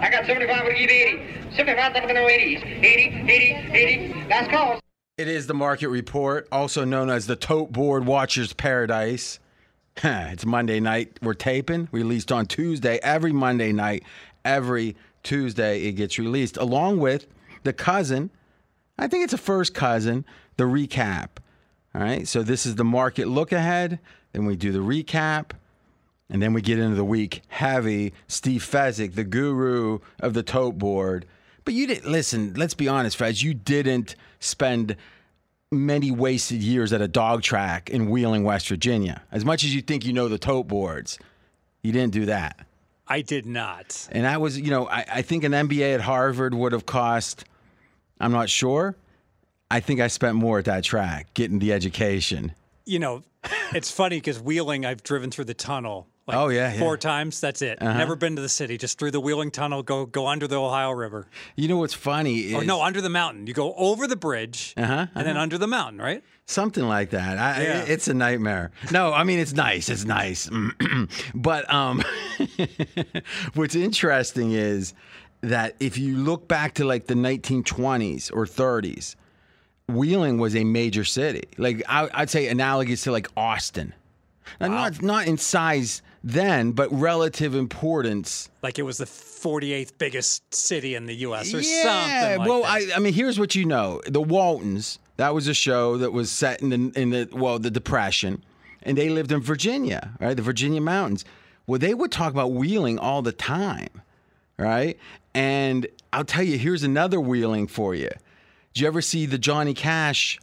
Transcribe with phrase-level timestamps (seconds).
[0.00, 1.54] I got 75, we'll give 80.
[1.54, 2.64] 75, I'm going to 80s.
[2.82, 4.28] 80, 80, 80.
[4.28, 4.80] Last call.
[5.18, 9.38] It is the market report, also known as the Tote Board Watchers Paradise.
[10.02, 11.18] it's Monday night.
[11.20, 11.90] We're taping.
[11.92, 12.98] Released on Tuesday.
[13.02, 14.04] Every Monday night,
[14.42, 17.26] every Tuesday, it gets released, along with
[17.64, 18.30] the cousin.
[18.96, 20.24] I think it's a first cousin,
[20.56, 21.28] the recap.
[21.94, 22.26] All right.
[22.26, 23.98] So this is the market look ahead.
[24.32, 25.50] Then we do the recap.
[26.30, 28.14] And then we get into the week heavy.
[28.28, 31.26] Steve Fezzik, the guru of the tote board.
[31.64, 32.54] But you didn't listen.
[32.54, 33.42] Let's be honest, Fez.
[33.42, 34.96] You didn't spend
[35.72, 39.22] many wasted years at a dog track in Wheeling, West Virginia.
[39.30, 41.18] As much as you think you know the tote boards,
[41.82, 42.64] you didn't do that.
[43.06, 44.08] I did not.
[44.12, 47.44] And I was, you know, I, I think an MBA at Harvard would have cost.
[48.20, 48.96] I'm not sure.
[49.70, 52.52] I think I spent more at that track getting the education.
[52.84, 53.22] You know,
[53.74, 56.06] it's funny because Wheeling, I've driven through the tunnel.
[56.26, 56.98] Like Oh, yeah, four yeah.
[57.00, 57.40] times.
[57.40, 57.80] That's it.
[57.80, 58.78] Never been to the city.
[58.78, 59.82] Just through the Wheeling Tunnel.
[59.82, 61.26] Go go under the Ohio River.
[61.56, 62.38] You know what's funny?
[62.38, 63.46] Is Or no, under the mountain.
[63.46, 66.22] You go over the bridge Uh-huh, and then under the mountain, right?
[66.46, 67.38] Something like that.
[67.38, 67.84] I, Yeah.
[67.86, 68.70] It's a nightmare.
[68.92, 69.88] No, I mean it's nice.
[69.88, 70.48] It's nice.
[71.34, 72.02] but um,
[73.54, 74.94] what's interesting is
[75.42, 79.16] that if you look back to like the 1920s or 30s,
[79.88, 81.48] Wheeling was a major city.
[81.58, 83.94] Like I, I'd say analogous to like Austin.
[84.60, 88.50] Now, Not not in size then, but relative importance.
[88.62, 91.54] Like it was the 48th biggest city in the U.S.
[91.54, 92.64] or yeah, something like well.
[92.64, 94.98] I, I mean, here's what you know: the Waltons.
[95.16, 98.42] That was a show that was set in the in the well, the Depression,
[98.82, 100.36] and they lived in Virginia, right?
[100.36, 101.24] The Virginia mountains.
[101.66, 104.02] Well, they would talk about Wheeling all the time,
[104.58, 104.98] right?
[105.34, 108.10] And I'll tell you, here's another Wheeling for you.
[108.74, 110.40] Did you ever see the Johnny Cash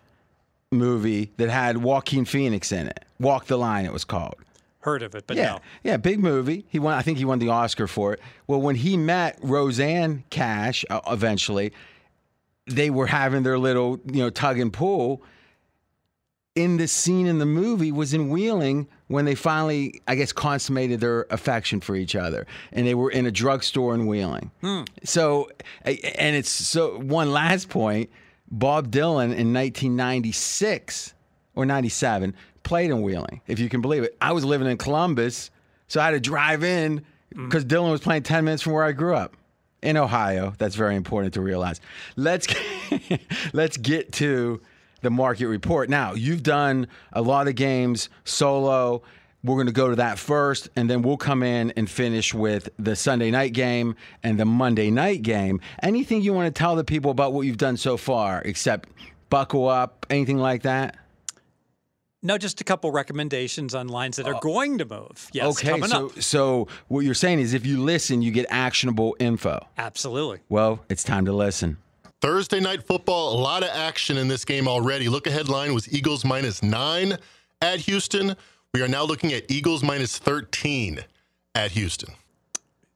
[0.72, 3.04] movie that had Joaquin Phoenix in it?
[3.20, 4.36] Walk the Line, it was called.
[4.88, 5.60] Heard of it, but Yeah, no.
[5.84, 6.66] yeah, big movie.
[6.70, 6.94] He won.
[6.94, 8.22] I think he won the Oscar for it.
[8.48, 11.74] Well, when he met Rosanne Cash, uh, eventually,
[12.68, 15.22] they were having their little, you know, tug and pull.
[16.56, 21.02] In the scene in the movie was in Wheeling when they finally, I guess, consummated
[21.02, 24.52] their affection for each other, and they were in a drugstore in Wheeling.
[25.04, 25.50] So,
[25.84, 28.10] and it's so one last point.
[28.50, 31.14] Bob Dylan in 1996
[31.56, 32.34] or 97
[32.68, 34.18] played in Wheeling, if you can believe it.
[34.20, 35.52] I was living in Columbus,
[35.88, 37.00] so I had to drive in
[37.34, 37.46] mm.
[37.46, 39.38] because Dylan was playing 10 minutes from where I grew up
[39.82, 40.54] in Ohio.
[40.58, 41.80] That's very important to realize.
[42.18, 42.48] Let's
[43.54, 44.60] let's get to
[45.02, 45.90] the market report.
[45.90, 49.02] Now, you've done a lot of games solo.
[49.46, 52.68] We're going to go to that first, and then we'll come in and finish with
[52.78, 55.62] the Sunday night game and the Monday night game.
[55.82, 58.90] Anything you want to tell the people about what you've done so far, except
[59.30, 60.98] buckle up, anything like that?
[62.24, 64.40] No, just a couple recommendations on lines that are oh.
[64.40, 65.30] going to move.
[65.34, 66.22] Yes, okay, coming so up.
[66.22, 69.66] so what you're saying is if you listen, you get actionable info.
[69.78, 70.40] Absolutely.
[70.50, 71.78] Well, it's time to listen.
[72.20, 75.08] Thursday night football, a lot of action in this game already.
[75.08, 77.18] Look ahead line was Eagles minus nine
[77.62, 78.36] at Houston.
[78.74, 81.02] We are now looking at Eagles minus 13
[81.54, 82.14] at Houston.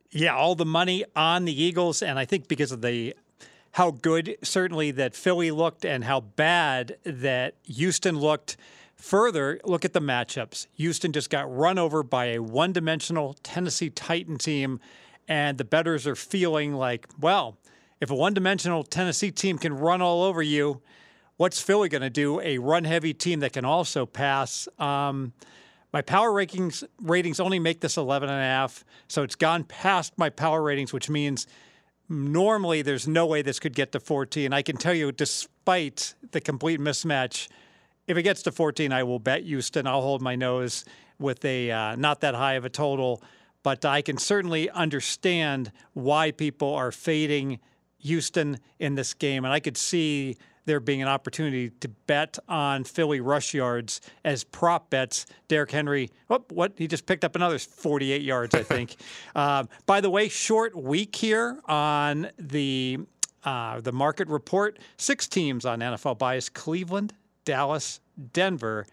[0.09, 3.15] Yeah, all the money on the Eagles, and I think because of the
[3.73, 8.57] how good certainly that Philly looked and how bad that Houston looked.
[9.01, 10.67] Further, look at the matchups.
[10.75, 14.79] Houston just got run over by a one-dimensional Tennessee Titan team,
[15.27, 17.57] and the betters are feeling like, well,
[17.99, 20.83] if a one-dimensional Tennessee team can run all over you,
[21.37, 22.39] what's Philly going to do?
[22.41, 24.67] A run-heavy team that can also pass.
[24.77, 25.33] Um,
[25.91, 30.13] my power rankings ratings only make this 11 and a half, so it's gone past
[30.15, 31.47] my power ratings, which means
[32.07, 34.53] normally there's no way this could get to 14.
[34.53, 37.47] I can tell you, despite the complete mismatch,
[38.07, 39.87] if it gets to 14, I will bet Houston.
[39.87, 40.85] I'll hold my nose
[41.19, 43.21] with a uh, not that high of a total,
[43.63, 47.59] but I can certainly understand why people are fading
[47.99, 52.83] Houston in this game, and I could see there being an opportunity to bet on
[52.83, 55.25] Philly rush yards as prop bets.
[55.47, 58.95] Derrick Henry, oh, what he just picked up another 48 yards, I think.
[59.35, 62.99] um, by the way, short week here on the
[63.43, 64.77] uh, the market report.
[64.97, 67.13] Six teams on NFL byes: Cleveland,
[67.45, 67.99] Dallas,
[68.33, 68.85] Denver,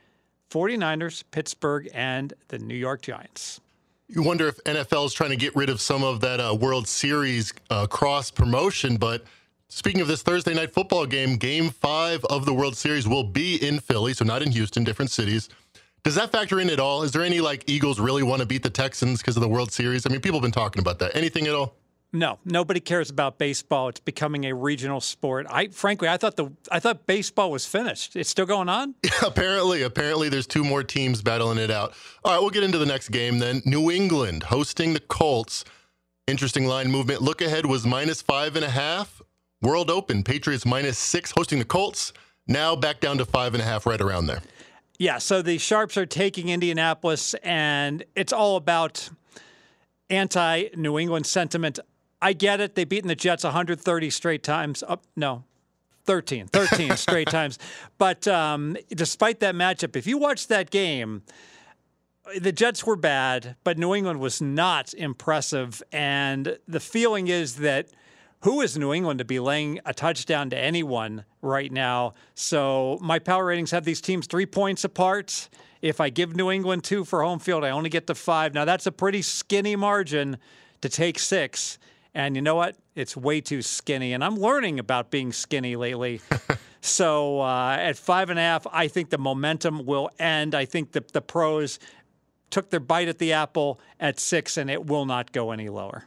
[0.51, 3.61] 49ers, Pittsburgh, and the New York Giants.
[4.09, 6.89] You wonder if NFL is trying to get rid of some of that uh, World
[6.89, 8.97] Series uh, cross promotion.
[8.97, 9.25] But
[9.69, 13.57] speaking of this Thursday night football game, game five of the World Series will be
[13.57, 15.51] in Philly, so not in Houston, different cities.
[16.05, 17.03] Does that factor in at all?
[17.03, 19.73] Is there any like Eagles really want to beat the Texans because of the World
[19.73, 20.07] Series?
[20.07, 21.15] I mean, people have been talking about that.
[21.15, 21.75] Anything at all?
[22.13, 23.91] No, nobody cares about baseball.
[23.91, 25.47] It's becoming a regional sport.
[25.51, 28.17] I frankly, I thought the I thought baseball was finished.
[28.17, 28.95] It's still going on.
[29.23, 31.93] apparently, apparently, there's two more teams battling it out.
[32.25, 33.61] All right, we'll get into the next game then.
[33.67, 35.65] New England hosting the Colts.
[36.27, 37.21] Interesting line movement.
[37.21, 39.21] Look ahead was minus five and a half.
[39.61, 42.15] World Open, Patriots minus six, hosting the Colts.
[42.47, 44.41] Now back down to five and a half, right around there.
[44.99, 49.11] Yeah, so the Sharps are taking Indianapolis, and it's all about
[50.11, 51.79] anti New England sentiment.
[52.21, 52.75] I get it.
[52.75, 54.83] They've beaten the Jets 130 straight times.
[54.87, 55.45] Up, no,
[56.05, 57.59] 13, 13 straight times.
[57.97, 61.23] But um, despite that matchup, if you watch that game,
[62.39, 65.83] the Jets were bad, but New England was not impressive.
[65.93, 67.89] And the feeling is that
[68.43, 72.15] who is New England to be laying a touchdown to anyone right now?
[72.35, 75.49] So my power ratings have these teams three points apart.
[75.83, 78.55] If I give New England two for home field, I only get to five.
[78.55, 80.39] Now that's a pretty skinny margin
[80.81, 81.79] to take six.
[82.15, 82.77] And you know what?
[82.95, 84.13] It's way too skinny.
[84.13, 86.21] And I'm learning about being skinny lately.
[86.81, 90.55] so uh, at five and a half, I think the momentum will end.
[90.55, 91.79] I think the, the pros
[92.51, 96.07] took their bite at the apple at six, and it will not go any lower.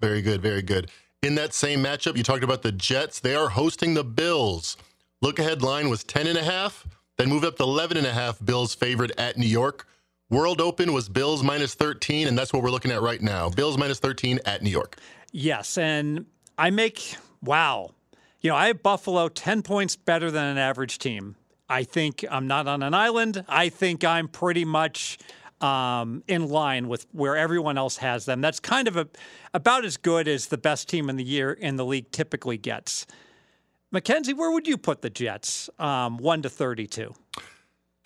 [0.00, 0.42] Very good.
[0.42, 0.90] Very good.
[1.22, 3.20] In that same matchup, you talked about the Jets.
[3.20, 4.76] They are hosting the Bills.
[5.22, 6.86] Look ahead line was 10 and a half,
[7.16, 8.44] then moved up to 11 and a half.
[8.44, 9.88] Bills favored at New York.
[10.28, 13.48] World Open was Bills minus 13, and that's what we're looking at right now.
[13.48, 14.96] Bills minus 13 at New York.
[15.30, 16.26] Yes, and
[16.58, 17.90] I make wow.
[18.40, 21.36] You know, I have Buffalo 10 points better than an average team.
[21.68, 23.44] I think I'm not on an island.
[23.48, 25.18] I think I'm pretty much
[25.60, 28.40] um, in line with where everyone else has them.
[28.40, 29.06] That's kind of a,
[29.54, 33.06] about as good as the best team in the year in the league typically gets.
[33.92, 35.70] Mackenzie, where would you put the Jets?
[35.78, 37.14] Um, one to thirty-two.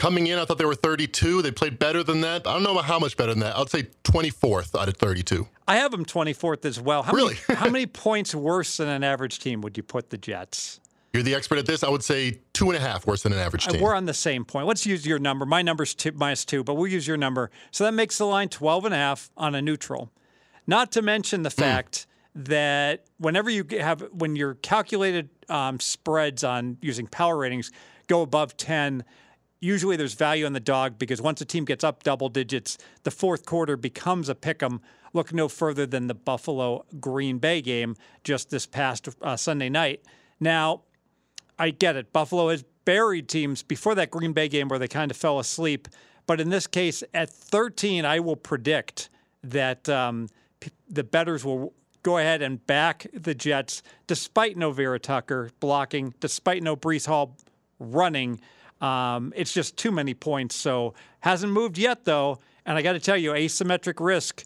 [0.00, 1.42] Coming in, I thought they were 32.
[1.42, 2.46] They played better than that.
[2.46, 3.54] I don't know how much better than that.
[3.54, 5.46] I'd say 24th out of 32.
[5.68, 7.02] I have them 24th as well.
[7.02, 7.36] How really?
[7.46, 10.80] Many, how many points worse than an average team would you put the Jets?
[11.12, 11.84] You're the expert at this.
[11.84, 13.78] I would say two and a half worse than an average team.
[13.78, 14.66] We're on the same point.
[14.66, 15.44] Let's use your number.
[15.44, 17.50] My number's two, minus two, but we'll use your number.
[17.70, 20.10] So that makes the line 12 and a half on a neutral.
[20.66, 22.46] Not to mention the fact mm.
[22.46, 27.70] that whenever you have, when your calculated um, spreads on using power ratings
[28.06, 29.04] go above 10,
[29.60, 33.10] usually there's value in the dog because once a team gets up double digits, the
[33.10, 34.80] fourth quarter becomes a pick 'em.
[35.12, 40.02] Look no further than the Buffalo Green Bay game just this past uh, Sunday night.
[40.38, 40.82] Now,
[41.58, 42.12] I get it.
[42.12, 45.88] Buffalo has buried teams before that Green Bay game where they kind of fell asleep.
[46.26, 49.10] But in this case, at 13, I will predict
[49.42, 50.28] that um,
[50.88, 56.62] the betters will go ahead and back the Jets despite no Vera Tucker blocking, despite
[56.62, 57.36] no Breece Hall
[57.78, 58.40] running.
[58.80, 60.56] Um, it's just too many points.
[60.56, 62.38] So hasn't moved yet, though.
[62.66, 64.44] And I got to tell you, asymmetric risk.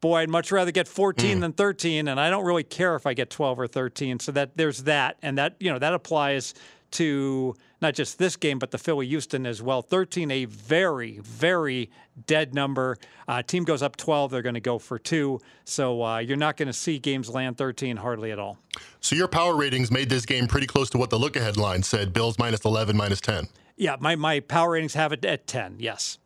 [0.00, 1.40] Boy, I'd much rather get 14 mm.
[1.40, 4.20] than 13, and I don't really care if I get 12 or 13.
[4.20, 6.54] So that there's that, and that you know that applies
[6.92, 9.82] to not just this game, but the Philly Houston as well.
[9.82, 11.90] 13, a very, very
[12.26, 12.96] dead number.
[13.28, 15.40] Uh, team goes up 12, they're going to go for two.
[15.64, 18.58] So uh, you're not going to see games land 13 hardly at all.
[19.00, 21.82] So your power ratings made this game pretty close to what the look ahead line
[21.82, 23.48] said Bills minus 11, minus 10.
[23.76, 26.18] Yeah, my, my power ratings have it at 10, yes.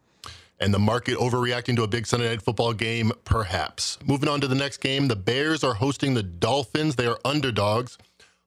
[0.61, 3.99] And the market overreacting to a big Sunday night football game, perhaps.
[4.05, 6.97] Moving on to the next game, the Bears are hosting the Dolphins.
[6.97, 7.97] They are underdogs.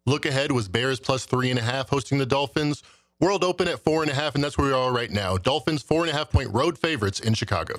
[0.06, 2.84] Look ahead was Bears plus three and a half hosting the Dolphins.
[3.22, 5.38] World Open at four and a half, and that's where we are right now.
[5.38, 7.76] Dolphins four and a half point road favorites in Chicago.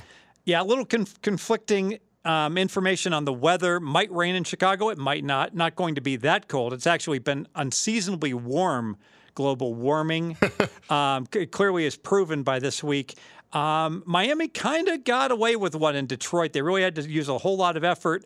[0.47, 3.79] Yeah, a little conf- conflicting um, information on the weather.
[3.79, 4.88] Might rain in Chicago.
[4.88, 5.55] It might not.
[5.55, 6.73] Not going to be that cold.
[6.73, 8.97] It's actually been unseasonably warm.
[9.35, 10.37] Global warming
[10.90, 13.19] um, clearly is proven by this week.
[13.52, 16.52] Um, Miami kind of got away with one in Detroit.
[16.52, 18.25] They really had to use a whole lot of effort.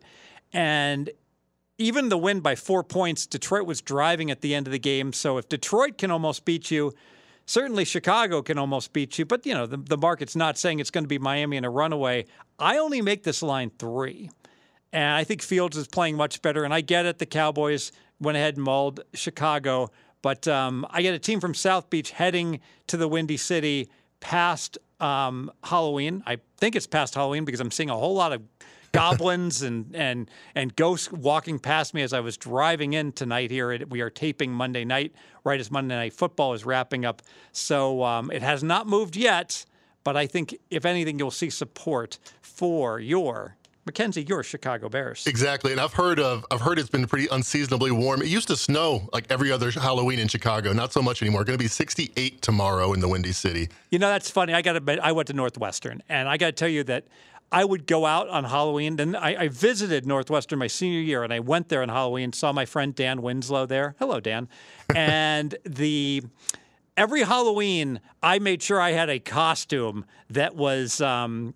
[0.53, 1.09] And
[1.79, 5.13] even the win by four points, Detroit was driving at the end of the game.
[5.13, 6.93] So if Detroit can almost beat you,
[7.45, 9.25] certainly Chicago can almost beat you.
[9.25, 11.69] But, you know, the, the market's not saying it's going to be Miami in a
[11.69, 12.25] runaway.
[12.59, 14.29] I only make this line three.
[14.91, 16.65] And I think Fields is playing much better.
[16.65, 17.17] And I get it.
[17.17, 19.89] The Cowboys went ahead and mauled Chicago.
[20.21, 24.77] But um, I get a team from South Beach heading to the Windy City past
[24.99, 26.23] um, Halloween.
[26.25, 28.41] I think it's past Halloween because I'm seeing a whole lot of
[28.91, 33.51] goblins and and and ghosts walking past me as I was driving in tonight.
[33.51, 37.21] Here we are taping Monday night, right as Monday Night Football is wrapping up.
[37.51, 39.65] So um, it has not moved yet,
[40.03, 43.55] but I think if anything, you'll see support for your
[43.89, 45.25] Mackenzie, your Chicago Bears.
[45.25, 48.21] Exactly, and I've heard of I've heard it's been pretty unseasonably warm.
[48.21, 51.43] It used to snow like every other Halloween in Chicago, not so much anymore.
[51.43, 53.69] Going to be 68 tomorrow in the Windy City.
[53.89, 54.53] You know that's funny.
[54.53, 57.05] I got to I went to Northwestern, and I got to tell you that
[57.51, 58.95] I would go out on Halloween.
[58.97, 62.31] Then I, I, visited Northwestern my senior year, and I went there on Halloween.
[62.31, 63.95] Saw my friend Dan Winslow there.
[63.99, 64.47] Hello, Dan.
[64.95, 66.23] And the
[66.97, 71.53] every Halloween, I made sure I had a costume that was um,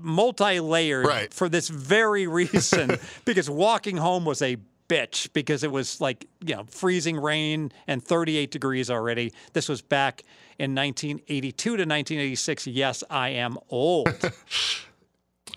[0.00, 1.32] multi-layered Right.
[1.32, 4.56] for this very reason because walking home was a
[4.88, 9.82] bitch because it was like you know freezing rain and 38 degrees already this was
[9.82, 10.22] back
[10.60, 14.08] in 1982 to 1986 yes i am old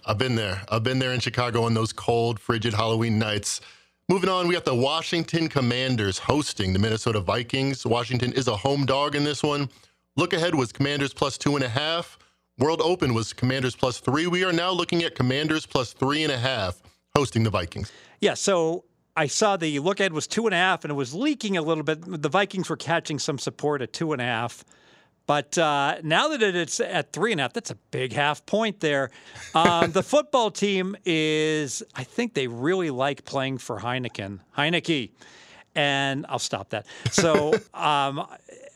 [0.09, 0.63] I've been there.
[0.69, 3.61] I've been there in Chicago on those cold, frigid Halloween nights.
[4.07, 7.85] Moving on, we got the Washington Commanders hosting the Minnesota Vikings.
[7.85, 9.69] Washington is a home dog in this one.
[10.15, 12.17] Look ahead was Commanders plus two and a half.
[12.57, 14.25] World Open was Commanders plus three.
[14.25, 16.81] We are now looking at Commanders plus three and a half
[17.15, 17.91] hosting the Vikings.
[18.21, 18.85] yeah so
[19.17, 21.61] i saw the look ahead was two and a half and it was leaking a
[21.61, 24.63] little bit the vikings were catching some support at two and a half
[25.29, 28.79] But uh, now that it's at three and a half, that's a big half point
[28.79, 29.11] there.
[29.53, 35.11] Um, the football team is, I think they really like playing for Heineken, Heineke,
[35.75, 36.87] and I'll stop that.
[37.11, 38.25] So um,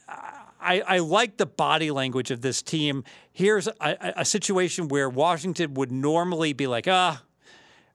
[0.07, 3.03] I, I like the body language of this team.
[3.31, 7.23] Here's a, a situation where Washington would normally be like, ah,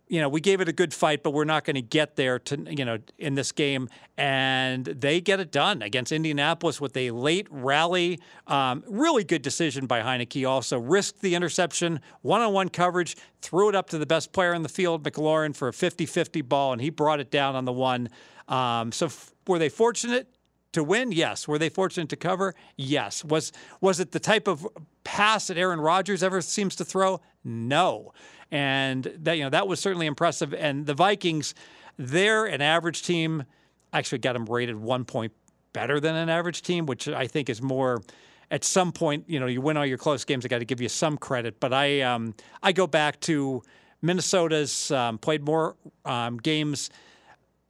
[0.09, 2.39] you know, we gave it a good fight, but we're not going to get there
[2.39, 3.89] to, you know, in this game.
[4.17, 8.21] And they get it done against Indianapolis with a late rally.
[8.47, 10.49] Um, really good decision by Heineke.
[10.49, 14.55] Also risked the interception, one on one coverage, threw it up to the best player
[14.55, 17.65] in the field, McLaurin, for a 50 50 ball, and he brought it down on
[17.65, 18.09] the one.
[18.49, 20.27] Um, so f- were they fortunate?
[20.73, 21.49] To win, yes.
[21.49, 22.55] Were they fortunate to cover?
[22.77, 23.25] Yes.
[23.25, 24.67] Was was it the type of
[25.03, 27.21] pass that Aaron Rodgers ever seems to throw?
[27.43, 28.13] No.
[28.51, 30.53] And that you know that was certainly impressive.
[30.53, 31.55] And the Vikings,
[31.97, 33.45] they're an average team.
[33.93, 35.33] Actually, got them rated one point
[35.73, 38.03] better than an average team, which I think is more.
[38.51, 40.45] At some point, you know, you win all your close games.
[40.45, 43.63] I got to give you some credit, but I um, I go back to
[44.03, 46.91] Minnesota's um, played more um, games.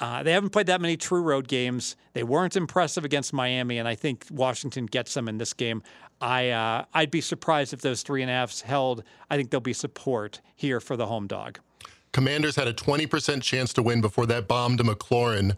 [0.00, 1.96] Uh, they haven't played that many true road games.
[2.12, 5.82] They weren't impressive against Miami, and I think Washington gets them in this game.
[6.20, 9.02] I uh, I'd be surprised if those three and a halfs held.
[9.30, 11.58] I think there'll be support here for the home dog.
[12.12, 15.56] Commanders had a 20% chance to win before that bomb to McLaurin.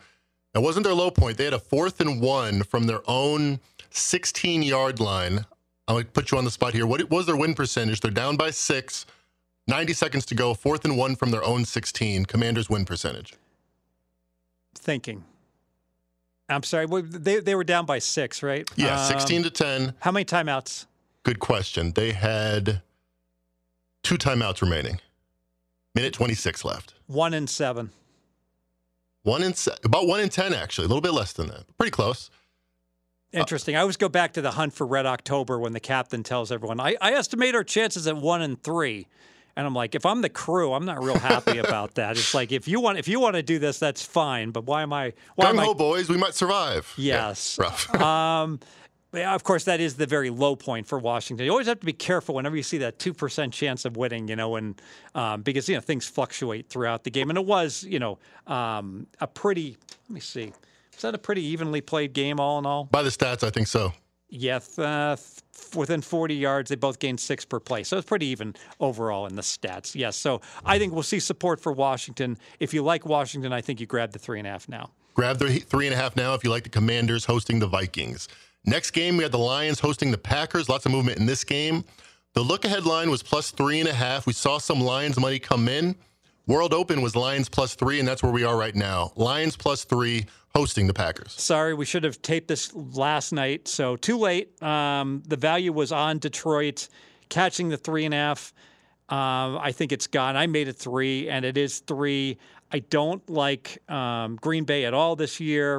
[0.53, 1.39] That wasn't their low point.
[1.39, 5.47] They had a fourth and one from their own 16 yard line.
[5.89, 6.87] To put you on the spot here.
[6.87, 8.01] What was their win percentage?
[8.01, 9.07] They're down by six,
[9.67, 12.27] 90 seconds to go, fourth and one from their own 16.
[12.27, 13.35] Commanders win percentage.
[14.75, 15.25] Thinking.
[16.49, 16.87] I'm sorry.
[17.03, 18.69] They they were down by six, right?
[18.77, 19.95] Yeah, Um, 16 to 10.
[20.01, 20.87] How many timeouts?
[21.23, 21.93] Good question.
[21.93, 22.83] They had
[24.03, 25.01] two timeouts remaining.
[25.95, 26.95] Minute 26 left.
[27.07, 27.91] One and seven.
[29.23, 30.87] One in se- about one in 10, actually.
[30.87, 31.65] A little bit less than that.
[31.77, 32.31] Pretty close.
[33.33, 33.77] Interesting.
[33.77, 36.81] I always go back to the hunt for Red October when the captain tells everyone,
[36.81, 39.07] I, I estimate our chances at one in three.
[39.57, 42.13] And I'm like, if I'm the crew, I'm not real happy about that.
[42.17, 44.51] It's like if you want if you want to do this, that's fine.
[44.51, 46.09] But why am I why Gung am ho, I boys.
[46.09, 46.93] We might survive.
[46.97, 47.59] Yeah, Yes.
[47.59, 47.95] rough.
[48.01, 48.61] um,
[49.13, 51.45] yeah, of course, that is the very low point for Washington.
[51.45, 54.29] You always have to be careful whenever you see that two percent chance of winning,
[54.29, 54.81] you know, and
[55.17, 59.09] um, because you know things fluctuate throughout the game, and it was, you know, um,
[59.21, 59.77] a pretty.
[60.09, 60.53] Let me see,
[60.93, 62.85] was that a pretty evenly played game all in all?
[62.85, 63.93] By the stats, I think so.
[64.31, 65.17] Yeah, uh,
[65.75, 67.83] within 40 yards, they both gained six per play.
[67.83, 69.95] So it's pretty even overall in the stats.
[69.95, 70.17] Yes.
[70.17, 72.39] So I think we'll see support for Washington.
[72.61, 74.91] If you like Washington, I think you grab the three and a half now.
[75.15, 78.29] Grab the three and a half now if you like the Commanders hosting the Vikings.
[78.65, 80.69] Next game, we had the Lions hosting the Packers.
[80.69, 81.85] Lots of movement in this game.
[82.35, 84.27] The look ahead line was plus three and a half.
[84.27, 85.97] We saw some Lions money come in.
[86.47, 89.13] World Open was Lions plus three, and that's where we are right now.
[89.17, 91.33] Lions plus three hosting the Packers.
[91.33, 93.69] Sorry, we should have taped this last night.
[93.69, 94.61] So too late.
[94.63, 96.89] Um, the value was on Detroit
[97.29, 98.53] catching the three and a half.
[99.09, 100.37] Um, I think it's gone.
[100.37, 102.39] I made it three, and it is three.
[102.73, 105.79] I don't like um, Green Bay at all this year.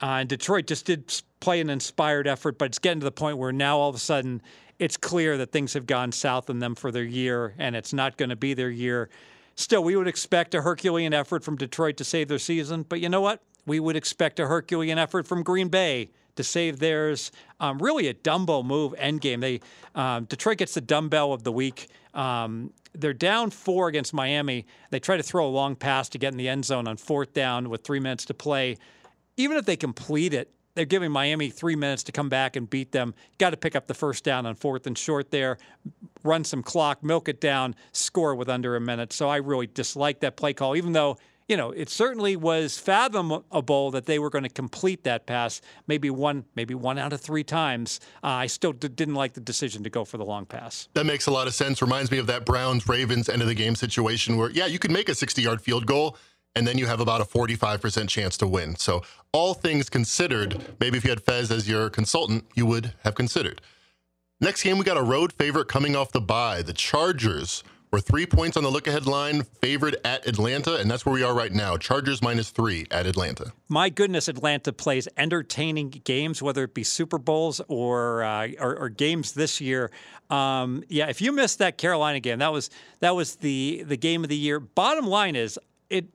[0.00, 3.38] Uh, and Detroit just did play an inspired effort, but it's getting to the point
[3.38, 4.42] where now all of a sudden
[4.78, 8.16] it's clear that things have gone south in them for their year, and it's not
[8.16, 9.08] going to be their year.
[9.58, 13.08] Still, we would expect a Herculean effort from Detroit to save their season, but you
[13.08, 13.42] know what?
[13.66, 17.32] We would expect a Herculean effort from Green Bay to save theirs.
[17.58, 19.40] Um, really, a Dumbo move end game.
[19.40, 19.58] They
[19.96, 21.88] um, Detroit gets the dumbbell of the week.
[22.14, 24.64] Um, they're down four against Miami.
[24.90, 27.32] They try to throw a long pass to get in the end zone on fourth
[27.32, 28.76] down with three minutes to play.
[29.36, 32.92] Even if they complete it, they're giving Miami three minutes to come back and beat
[32.92, 33.12] them.
[33.38, 35.58] Got to pick up the first down on fourth and short there,
[36.22, 39.12] run some clock, milk it down, score with under a minute.
[39.12, 41.18] So I really dislike that play call, even though
[41.48, 46.10] you know, it certainly was fathomable that they were going to complete that pass, maybe
[46.10, 48.00] one, maybe one out of three times.
[48.22, 50.90] Uh, I still d- didn't like the decision to go for the long pass.
[50.92, 51.80] That makes a lot of sense.
[51.80, 54.90] Reminds me of that Browns Ravens end of the game situation where, yeah, you could
[54.90, 56.18] make a 60 yard field goal
[56.58, 58.74] and then you have about a 45% chance to win.
[58.74, 63.14] So, all things considered, maybe if you had Fez as your consultant, you would have
[63.14, 63.60] considered.
[64.40, 66.62] Next game, we got a road favorite coming off the bye.
[66.62, 67.62] The Chargers
[67.92, 71.22] were three points on the look ahead line, favored at Atlanta, and that's where we
[71.22, 71.76] are right now.
[71.76, 73.52] Chargers minus three at Atlanta.
[73.68, 78.88] My goodness, Atlanta plays entertaining games, whether it be Super Bowls or uh, or, or,
[78.88, 79.90] games this year.
[80.28, 84.22] Um, yeah, if you missed that Carolina game, that was that was the the game
[84.22, 84.60] of the year.
[84.60, 85.58] Bottom line is,
[85.90, 86.06] it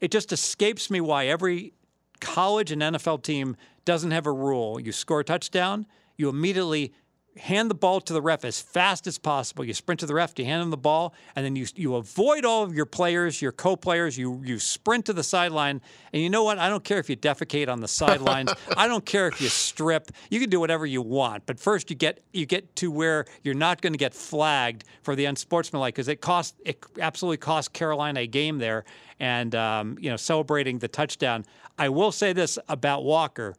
[0.00, 1.72] it just escapes me why every
[2.20, 4.80] college and NFL team doesn't have a rule.
[4.80, 5.86] You score a touchdown,
[6.16, 6.92] you immediately
[7.38, 9.64] hand the ball to the ref as fast as possible.
[9.64, 12.44] You sprint to the ref, you hand him the ball, and then you you avoid
[12.44, 14.18] all of your players, your co-players.
[14.18, 15.80] You you sprint to the sideline,
[16.12, 16.58] and you know what?
[16.58, 18.52] I don't care if you defecate on the sidelines.
[18.76, 20.10] I don't care if you strip.
[20.30, 23.54] You can do whatever you want, but first you get you get to where you're
[23.54, 28.20] not going to get flagged for the unsportsmanlike because it cost it absolutely cost Carolina
[28.20, 28.84] a game there,
[29.18, 31.44] and um, you know celebrating the touchdown.
[31.78, 33.54] I will say this about Walker.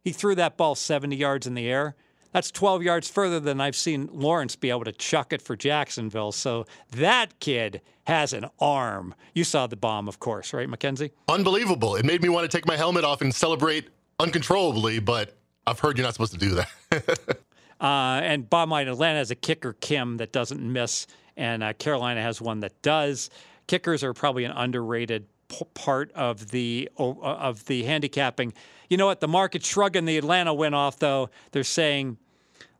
[0.00, 1.96] He threw that ball 70 yards in the air
[2.38, 6.30] that's 12 yards further than I've seen Lawrence be able to chuck it for Jacksonville.
[6.30, 9.12] So that kid has an arm.
[9.34, 11.10] You saw the bomb, of course, right, McKenzie?
[11.28, 11.96] Unbelievable.
[11.96, 13.88] It made me want to take my helmet off and celebrate
[14.20, 17.18] uncontrollably, but I've heard you're not supposed to do that.
[17.80, 22.22] uh, and bottom line, Atlanta has a kicker, Kim, that doesn't miss, and uh, Carolina
[22.22, 23.30] has one that does.
[23.66, 28.52] Kickers are probably an underrated p- part of the uh, of the handicapping.
[28.88, 29.18] You know what?
[29.18, 31.30] The market shrugging the Atlanta win off, though.
[31.50, 32.16] They're saying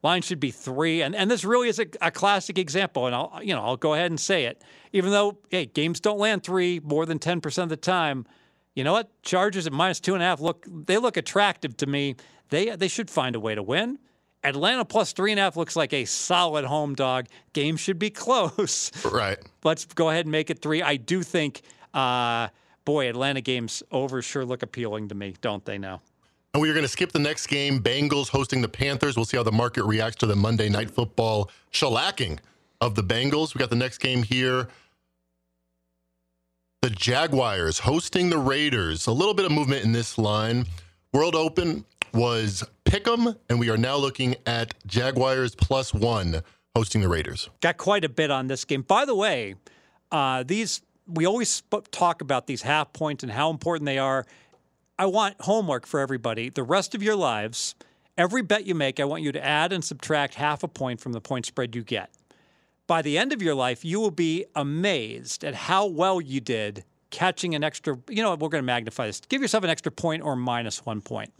[0.03, 3.07] line should be three, and and this really is a, a, classic example.
[3.07, 4.63] And I'll you know I'll go ahead and say it,
[4.93, 8.27] even though hey games don't land three more than ten percent of the time.
[8.75, 9.11] You know what?
[9.23, 12.17] Chargers at minus two and a half look they look attractive to me.
[12.51, 13.99] They they should find a way to win.
[14.45, 17.27] Atlanta plus three and a half looks like a solid home dog.
[17.53, 18.93] Game should be close.
[19.05, 19.39] Right.
[19.65, 20.83] Let's go ahead and make it three.
[20.83, 21.63] I do think.
[21.95, 22.49] Uh,
[22.85, 26.01] boy, Atlanta games over sure look appealing to me, don't they now?
[26.55, 27.81] And we are going to skip the next game.
[27.81, 29.17] Bengals hosting the Panthers.
[29.17, 32.39] We'll see how the market reacts to the Monday Night Football shellacking
[32.81, 33.55] of the Bengals.
[33.55, 34.69] We got the next game here.
[36.81, 39.07] The Jaguars hosting the Raiders.
[39.07, 40.65] A little bit of movement in this line.
[41.13, 46.43] World Open was Pick'em, and we are now looking at Jaguars plus one
[46.75, 47.51] hosting the Raiders.
[47.61, 48.83] Got quite a bit on this game.
[48.83, 49.57] By the way,
[50.11, 54.27] uh, these we always talk about these half points and how important they are.
[54.99, 56.49] I want homework for everybody.
[56.49, 57.77] The rest of your lives,
[58.17, 61.13] every bet you make, I want you to add and subtract half a point from
[61.13, 62.11] the point spread you get.
[62.89, 66.85] By the end of your life, you will be amazed at how well you did
[67.11, 67.97] catching an extra.
[68.09, 69.21] You know, we're going to magnify this.
[69.21, 71.33] Give yourself an extra point or minus one point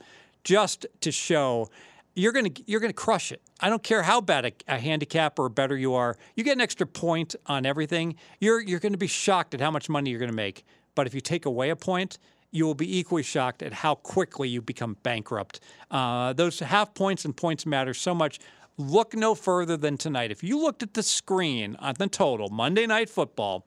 [0.45, 1.69] just to show
[2.15, 3.43] you're going to you're going to crush it.
[3.59, 6.17] I don't care how bad a, a handicap or better you are.
[6.37, 8.15] You get an extra point on everything.
[8.41, 10.65] You're you're going to be shocked at how much money you're going to make.
[10.95, 12.19] But if you take away a point,
[12.51, 15.61] you will be equally shocked at how quickly you become bankrupt.
[15.91, 18.39] Uh, those half points and points matter so much.
[18.77, 20.31] Look no further than tonight.
[20.31, 23.67] If you looked at the screen on the total Monday Night Football,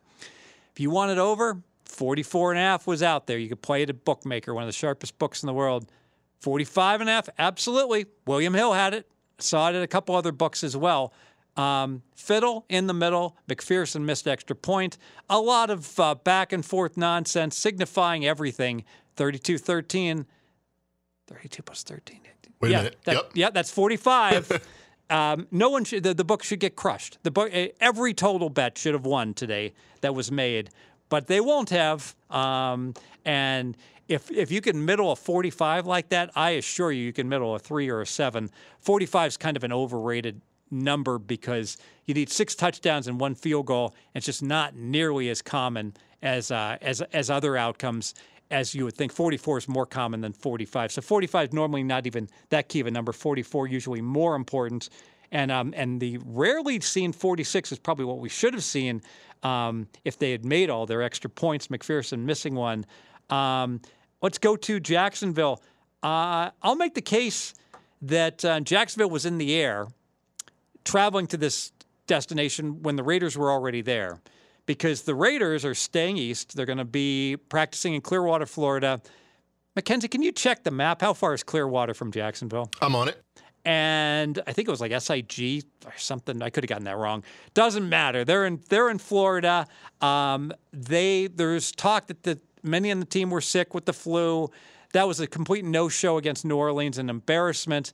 [0.71, 3.37] if you wanted over, 44 and a half was out there.
[3.37, 5.91] You could play it at Bookmaker, one of the sharpest books in the world.
[6.39, 8.05] 45 and a half, absolutely.
[8.25, 9.07] William Hill had it.
[9.37, 11.13] Saw it at a couple other books as well.
[11.57, 13.35] Um, Fiddle in the middle.
[13.49, 14.97] McPherson missed extra point.
[15.29, 18.83] A lot of uh, back and forth nonsense signifying everything.
[19.15, 20.25] 32 13.
[21.27, 22.21] 32 plus 13.
[22.61, 22.97] Wait yeah, a minute.
[23.05, 23.31] That, yep.
[23.33, 24.61] Yeah, that's 45.
[25.09, 27.17] um, no one should, the, the book should get crushed.
[27.23, 30.69] The book, eh, every total bet should have won today that was made,
[31.09, 32.15] but they won't have.
[32.29, 32.93] Um,
[33.25, 33.75] and
[34.07, 37.55] if if you can middle a 45 like that, I assure you, you can middle
[37.55, 38.51] a three or a seven.
[38.79, 43.65] 45 is kind of an overrated number because you need six touchdowns and one field
[43.65, 43.95] goal.
[44.15, 48.13] It's just not nearly as common as uh, as as other outcomes
[48.49, 49.11] as you would think.
[49.11, 50.91] 44 is more common than 45.
[50.91, 53.13] So 45 is normally not even that key of a number.
[53.13, 54.89] 44 usually more important.
[55.31, 59.01] And um, and the rarely seen 46 is probably what we should have seen
[59.43, 61.67] um, if they had made all their extra points.
[61.67, 62.85] McPherson missing one.
[63.29, 63.81] Um,
[64.21, 65.61] Let's go to Jacksonville.
[66.03, 67.55] Uh, I'll make the case
[68.03, 69.87] that uh, Jacksonville was in the air
[70.83, 71.71] traveling to this
[72.07, 74.21] destination when the Raiders were already there
[74.65, 76.55] because the Raiders are staying east.
[76.55, 79.01] They're going to be practicing in Clearwater, Florida.
[79.75, 81.01] Mackenzie, can you check the map?
[81.01, 82.69] How far is Clearwater from Jacksonville?
[82.81, 83.21] I'm on it.
[83.63, 86.41] And I think it was like SIG or something.
[86.41, 87.23] I could have gotten that wrong.
[87.53, 88.25] Doesn't matter.
[88.25, 89.67] They're in they're in Florida.
[90.01, 94.49] Um, they there's talk that the Many on the team were sick with the flu.
[94.93, 97.93] That was a complete no show against New Orleans, an embarrassment.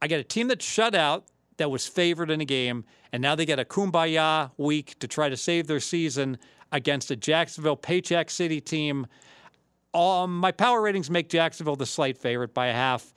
[0.00, 1.24] I got a team that shut out
[1.56, 5.28] that was favored in a game, and now they get a kumbaya week to try
[5.28, 6.38] to save their season
[6.72, 9.06] against a Jacksonville Paycheck City team.
[9.92, 13.14] Um, my power ratings make Jacksonville the slight favorite by a half.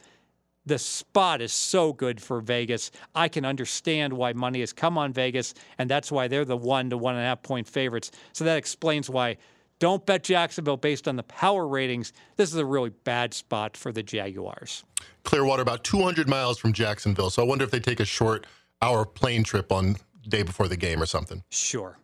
[0.67, 2.91] the spot is so good for Vegas.
[3.15, 6.89] I can understand why money has come on Vegas, and that's why they're the one
[6.89, 8.12] to one and a half point favorites.
[8.34, 9.38] So that explains why
[9.79, 12.13] don't bet Jacksonville based on the power ratings.
[12.35, 14.83] This is a really bad spot for the Jaguars.
[15.23, 17.29] Clearwater, about 200 miles from Jacksonville.
[17.29, 18.47] So I wonder if they take a short
[18.81, 19.95] hour plane trip on
[20.27, 21.43] day before the game or something.
[21.49, 21.97] Sure.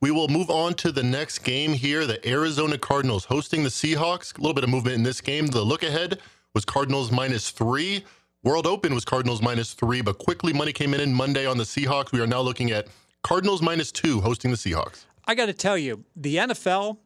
[0.00, 2.06] We will move on to the next game here.
[2.06, 4.36] The Arizona Cardinals hosting the Seahawks.
[4.36, 5.46] A little bit of movement in this game.
[5.46, 6.18] The look ahead
[6.54, 8.04] was Cardinals minus three.
[8.42, 11.62] World Open was Cardinals minus three, but quickly money came in in Monday on the
[11.62, 12.10] Seahawks.
[12.10, 12.88] We are now looking at
[13.22, 15.04] Cardinals minus two hosting the Seahawks.
[15.24, 16.98] I got to tell you, the NFL,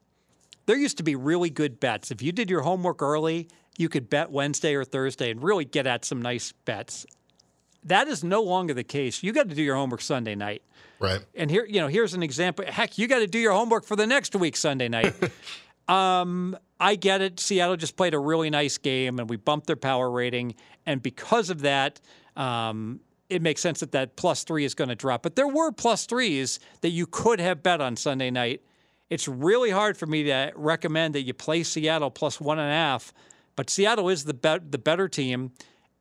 [0.67, 2.11] there used to be really good bets.
[2.11, 3.49] If you did your homework early,
[3.79, 7.07] you could bet Wednesday or Thursday and really get at some nice bets.
[7.85, 9.23] That is no longer the case.
[9.23, 10.63] You got to do your homework Sunday night.
[10.99, 11.21] Right.
[11.35, 12.65] And here, you know, here's an example.
[12.67, 15.15] Heck, you got to do your homework for the next week Sunday night.
[15.89, 17.39] um, I get it.
[17.39, 21.49] Seattle just played a really nice game, and we bumped their power rating, and because
[21.49, 22.01] of that,
[22.37, 25.23] um, it makes sense that that plus three is going to drop.
[25.23, 28.63] But there were plus threes that you could have bet on Sunday night.
[29.09, 32.75] It's really hard for me to recommend that you play Seattle plus one and a
[32.75, 33.13] half,
[33.55, 35.53] but Seattle is the be- the better team,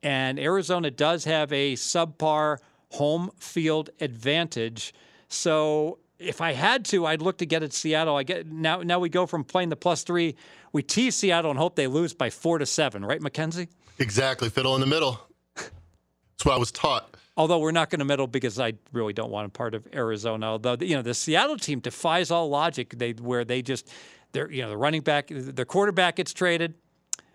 [0.02, 2.58] and Arizona does have a subpar
[2.90, 4.92] home field advantage.
[5.28, 8.16] So if I had to, I'd look to get at Seattle.
[8.16, 8.82] I get now.
[8.82, 10.34] Now we go from playing the plus three.
[10.72, 13.68] We tease Seattle and hope they lose by four to seven, right, Mackenzie?
[13.98, 14.50] Exactly.
[14.50, 15.20] Fiddle in the middle.
[15.54, 17.16] That's what I was taught.
[17.36, 20.46] Although we're not going to meddle because I really don't want a part of Arizona.
[20.46, 22.98] Although you know the Seattle team defies all logic.
[22.98, 23.90] They where they just
[24.32, 26.74] they're you know the running back, their quarterback gets traded,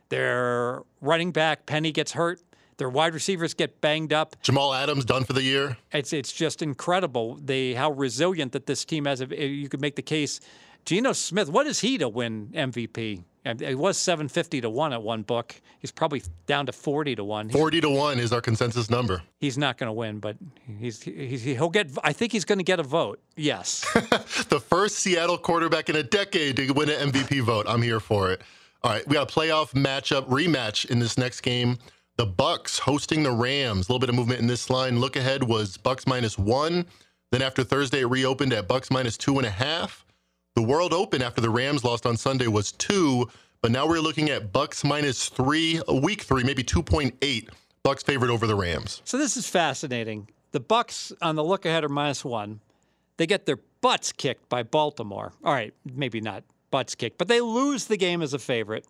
[0.09, 2.41] their running back Penny gets hurt.
[2.77, 4.35] Their wide receivers get banged up.
[4.41, 5.77] Jamal Adams done for the year.
[5.91, 9.21] It's it's just incredible they how resilient that this team has.
[9.21, 10.39] You could make the case.
[10.83, 13.23] Geno Smith, what is he to win MVP?
[13.43, 15.59] It was 750 to 1 at one book.
[15.79, 17.49] He's probably down to 40 to 1.
[17.49, 19.23] 40 to 1 is our consensus number.
[19.39, 20.37] He's not going to win, but
[20.79, 23.19] he's, he's he'll get I think he's going to get a vote.
[23.35, 23.81] Yes.
[24.49, 27.65] the first Seattle quarterback in a decade to win an MVP vote.
[27.67, 28.41] I'm here for it.
[28.83, 31.77] All right, we got a playoff matchup rematch in this next game.
[32.17, 33.89] The Bucs hosting the Rams.
[33.89, 34.99] A little bit of movement in this line.
[34.99, 36.85] Look ahead was Bucs minus one.
[37.31, 40.05] Then after Thursday, it reopened at Bucs minus two and a half.
[40.55, 43.29] The World Open after the Rams lost on Sunday was two,
[43.61, 47.49] but now we're looking at Bucs minus three, a week three, maybe two point eight.
[47.85, 49.01] Bucs favored over the Rams.
[49.05, 50.27] So this is fascinating.
[50.51, 52.59] The Bucks on the look ahead are minus one.
[53.17, 55.33] They get their butts kicked by Baltimore.
[55.43, 58.85] All right, maybe not butts kicked, but they lose the game as a favorite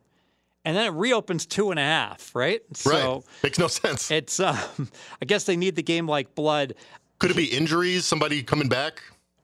[0.66, 2.62] and then it reopens two and a half, right?
[2.74, 3.24] So right.
[3.44, 4.12] Makes no sense.
[4.12, 4.90] It's, um,
[5.22, 6.76] I guess they need the game like blood.
[7.20, 8.06] Could it be injuries?
[8.06, 9.02] Somebody coming back?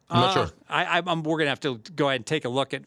[0.10, 0.56] I'm not uh, sure.
[0.70, 2.84] I, am we're going to have to go ahead and take a look at,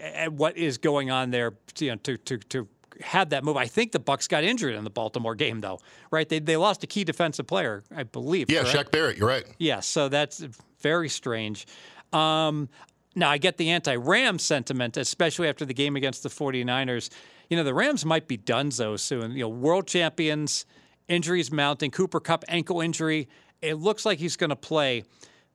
[0.00, 2.68] at what is going on there, you know, to to to
[3.00, 3.56] have that move.
[3.56, 6.28] I think the Bucs got injured in the Baltimore game, though, right?
[6.28, 8.50] They they lost a key defensive player, I believe.
[8.50, 8.76] Yeah, correct?
[8.88, 9.16] Shaq Barrett.
[9.16, 9.46] You're right.
[9.58, 10.44] Yeah, so that's
[10.80, 11.66] very strange.
[12.12, 12.68] Um,
[13.16, 17.10] now I get the anti-Ram sentiment, especially after the game against the 49ers
[17.50, 19.32] you know, the Rams might be donezo soon.
[19.32, 20.64] You know, world champions,
[21.08, 23.28] injuries mounting, Cooper Kupp ankle injury.
[23.60, 25.02] It looks like he's going to play,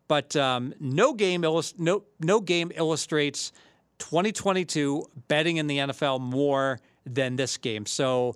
[0.08, 3.52] but um, no game illust- no no game illustrates
[4.00, 7.86] 2022 betting in the NFL more than this game.
[7.86, 8.36] So.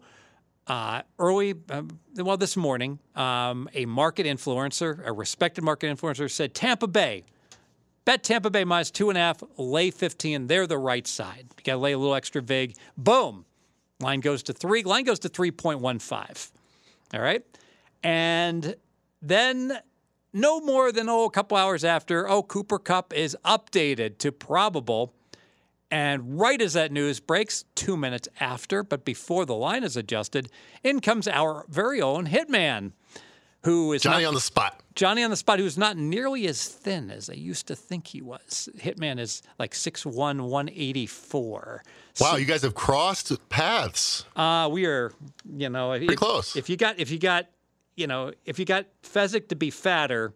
[0.67, 6.53] Uh, early, um, well, this morning, um, a market influencer, a respected market influencer, said
[6.53, 7.23] Tampa Bay
[8.09, 10.47] Bet Tampa Bay minus two and a half, lay 15.
[10.47, 11.45] They're the right side.
[11.57, 12.75] You got to lay a little extra vig.
[12.97, 13.45] Boom.
[13.99, 14.81] Line goes to three.
[14.81, 16.51] Line goes to 3.15.
[17.13, 17.43] All right.
[18.01, 18.75] And
[19.21, 19.77] then
[20.33, 25.13] no more than oh, a couple hours after, oh, Cooper Kupp is updated to probable.
[25.91, 30.49] And right as that news breaks, two minutes after, but before the line is adjusted,
[30.83, 32.91] in comes our very own hitman
[33.63, 34.79] who is Johnny not, on the spot.
[34.95, 38.21] Johnny on the spot, who's not nearly as thin as I used to think he
[38.21, 38.69] was.
[38.77, 41.83] Hitman is like 6'1", 184.
[42.19, 44.25] Wow, so, you guys have crossed paths.
[44.35, 45.11] Uh, we are,
[45.45, 46.55] you know, pretty if, close.
[46.55, 47.47] If you got, if you got,
[47.99, 50.33] you know, if you got Fezzik to be fatter,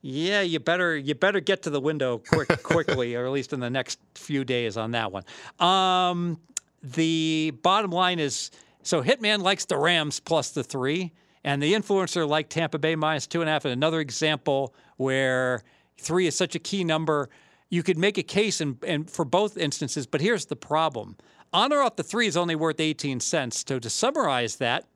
[0.00, 3.60] yeah, you better you better get to the window quick, quickly, or at least in
[3.60, 5.24] the next few days on that one.
[5.58, 6.38] Um,
[6.82, 8.50] the bottom line is,
[8.82, 11.12] so Hitman likes the Rams plus the three.
[11.46, 13.66] And the influencer like Tampa Bay minus two and a half.
[13.66, 15.62] And another example where
[15.98, 17.28] three is such a key number.
[17.68, 21.16] You could make a case and, in, for both instances, but here's the problem.
[21.52, 23.62] On or off the three is only worth 18 cents.
[23.66, 24.86] So to summarize that,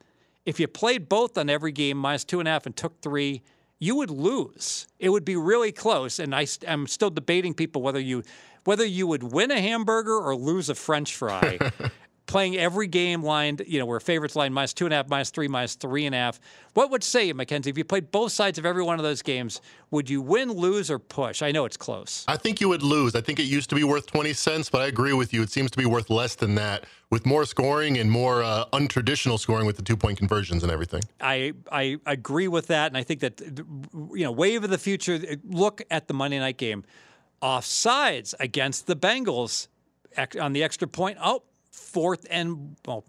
[0.49, 3.43] if you played both on every game, minus two and a half, and took three,
[3.79, 4.87] you would lose.
[4.99, 6.19] It would be really close.
[6.19, 8.23] And I, am still debating people whether you
[8.65, 11.59] whether you would win a hamburger or lose a French fry.
[12.29, 15.31] playing every game lined, you know, where favorites line minus two and a half, minus
[15.31, 16.38] three, minus three and a half.
[16.75, 19.61] What would say, Mackenzie, if you played both sides of every one of those games,
[19.91, 21.43] would you win, lose, or push?
[21.43, 22.25] I know it's close.
[22.29, 23.17] I think you would lose.
[23.17, 25.43] I think it used to be worth 20 cents, but I agree with you.
[25.43, 29.41] It seems to be worth less than that with more scoring and more uh, untraditional
[29.41, 31.03] scoring with the two point conversions and everything.
[31.21, 32.88] I, I agree with that.
[32.88, 36.59] And I think that, you know, wave of the future, look at the Monday night
[36.59, 36.85] game.
[37.43, 39.69] Offsides against the Bengals
[40.41, 41.19] on the extra point.
[41.23, 41.43] Oh,
[41.79, 43.05] fourth and, well,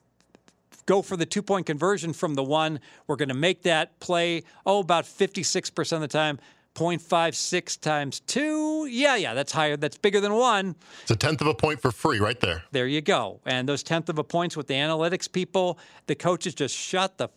[0.86, 2.80] go for the two point conversion from the one.
[3.08, 6.40] We're going to make that play, oh, about 56% of the time.
[6.76, 8.86] 0.56 times two.
[8.86, 9.76] Yeah, yeah, that's higher.
[9.76, 10.76] That's bigger than one.
[11.02, 12.64] It's a tenth of a point for free right there.
[12.72, 13.42] There you go.
[13.46, 15.78] And those tenth of a points with the analytics people,
[16.08, 17.30] the coaches just shut the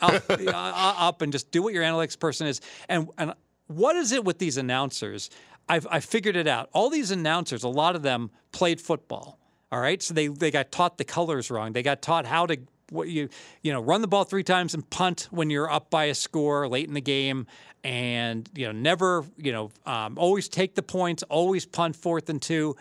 [0.00, 2.60] up, uh, up and just do what your analytics person is.
[2.88, 3.34] And, and
[3.66, 5.30] what is it with these announcers?
[5.68, 6.70] I've, I figured it out.
[6.72, 9.38] All these announcers, a lot of them played football.
[9.72, 11.72] All right, so they they got taught the colors wrong.
[11.72, 12.58] They got taught how to
[12.90, 13.28] what you
[13.62, 16.68] you know run the ball three times and punt when you're up by a score
[16.68, 17.46] late in the game,
[17.82, 22.40] and you know never you know um, always take the points, always punt fourth and
[22.40, 22.76] two.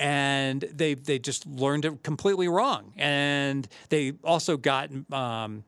[0.00, 5.64] And they they just learned it completely wrong, and they also got um,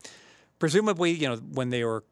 [0.60, 2.04] presumably you know when they were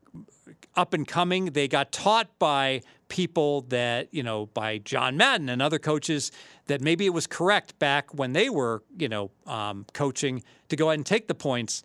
[0.75, 5.61] up and coming, they got taught by people that, you know, by John Madden and
[5.61, 6.31] other coaches
[6.69, 10.89] that maybe it was correct back when they were, you know, um, coaching to go
[10.89, 11.83] ahead and take the points.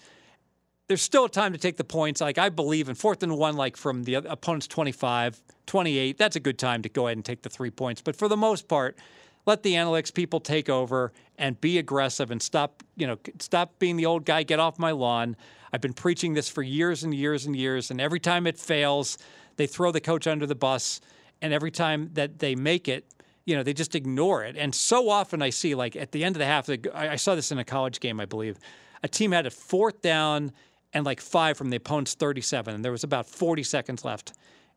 [0.87, 2.21] There's still time to take the points.
[2.21, 6.39] Like I believe in fourth and one, like from the opponent's 25, 28, that's a
[6.39, 8.01] good time to go ahead and take the three points.
[8.01, 8.97] But for the most part,
[9.45, 13.97] let the analytics people take over and be aggressive and stop, you know, stop being
[13.97, 15.35] the old guy, get off my lawn.
[15.71, 19.17] I've been preaching this for years and years and years, and every time it fails,
[19.55, 21.01] they throw the coach under the bus,
[21.41, 23.05] and every time that they make it,
[23.45, 24.55] you know, they just ignore it.
[24.57, 27.51] And so often I see, like at the end of the half, I saw this
[27.51, 28.57] in a college game, I believe.
[29.03, 30.51] A team had a fourth down
[30.93, 34.33] and like five from the opponent's 37, and there was about 40 seconds left,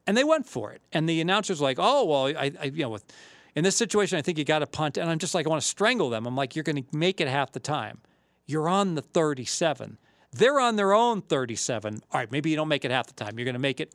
[0.07, 0.81] and they went for it.
[0.93, 3.05] And the announcers like, "Oh, well, I, I you know, with,
[3.55, 5.63] in this situation, I think you got to punt." And I'm just like, I want
[5.63, 6.27] to strangle them.
[6.27, 8.01] I'm like, "You're going to make it half the time.
[8.47, 9.99] You're on the 37."
[10.33, 12.03] They're on their own 37.
[12.13, 13.39] All right, maybe you don't make it half the time.
[13.39, 13.95] You're going to make it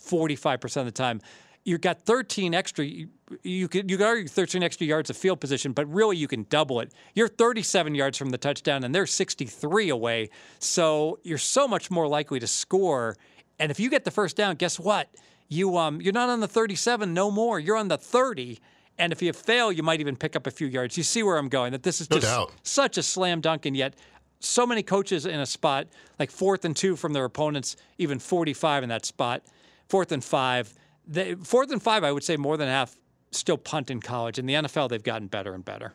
[0.00, 1.20] 45% of the time.
[1.66, 2.84] You've got 13 extra.
[2.84, 3.08] You,
[3.42, 6.46] you could you could argue 13 extra yards of field position, but really you can
[6.48, 6.92] double it.
[7.12, 10.30] You're 37 yards from the touchdown, and they're 63 away.
[10.60, 13.16] So you're so much more likely to score.
[13.58, 15.08] And if you get the first down, guess what?
[15.48, 17.58] You um you're not on the 37 no more.
[17.58, 18.60] You're on the 30.
[18.96, 20.96] And if you fail, you might even pick up a few yards.
[20.96, 21.72] You see where I'm going?
[21.72, 23.94] That this is just no such a slam dunk, and yet
[24.38, 25.88] so many coaches in a spot
[26.20, 29.42] like fourth and two from their opponents, even 45 in that spot,
[29.88, 30.72] fourth and five.
[31.06, 32.96] They, fourth and five, I would say more than half
[33.30, 34.38] still punt in college.
[34.38, 35.94] In the NFL, they've gotten better and better.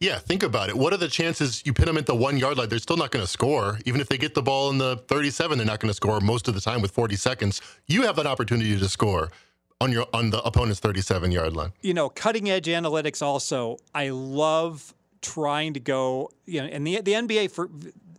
[0.00, 0.76] Yeah, think about it.
[0.76, 2.68] What are the chances you pin them at the one yard line?
[2.68, 3.80] They're still not going to score.
[3.84, 6.46] Even if they get the ball in the 37, they're not going to score most
[6.46, 7.60] of the time with 40 seconds.
[7.88, 9.32] You have an opportunity to score
[9.80, 11.72] on your on the opponent's 37 yard line.
[11.82, 13.78] You know, cutting edge analytics also.
[13.92, 17.68] I love trying to go, you know, and the the NBA for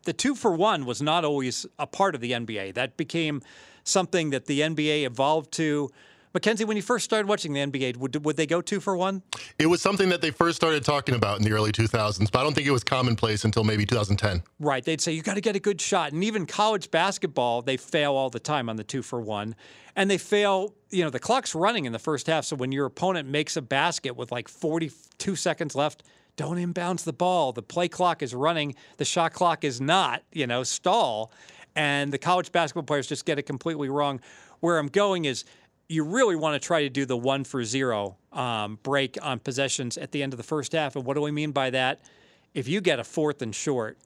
[0.03, 2.73] the two for one was not always a part of the NBA.
[2.73, 3.41] That became
[3.83, 5.89] something that the NBA evolved to.
[6.33, 9.23] Mackenzie, when you first started watching the NBA, would, would they go two for one?
[9.57, 12.43] It was something that they first started talking about in the early 2000s, but I
[12.43, 14.43] don't think it was commonplace until maybe 2010.
[14.59, 14.83] Right.
[14.83, 16.11] They'd say, you got to get a good shot.
[16.11, 19.55] And even college basketball, they fail all the time on the two for one.
[19.95, 22.45] And they fail, you know, the clock's running in the first half.
[22.45, 26.03] So when your opponent makes a basket with like 42 seconds left,
[26.35, 27.53] don't inbounds the ball.
[27.53, 31.33] The play clock is running, the shot clock is not, you know, stall.
[31.75, 34.21] And the college basketball players just get it completely wrong.
[34.59, 35.43] Where I'm going is
[35.89, 39.97] you really want to try to do the one for zero um, break on possessions
[39.97, 40.95] at the end of the first half.
[40.95, 41.99] And what do we mean by that?
[42.53, 43.97] If you get a fourth and short,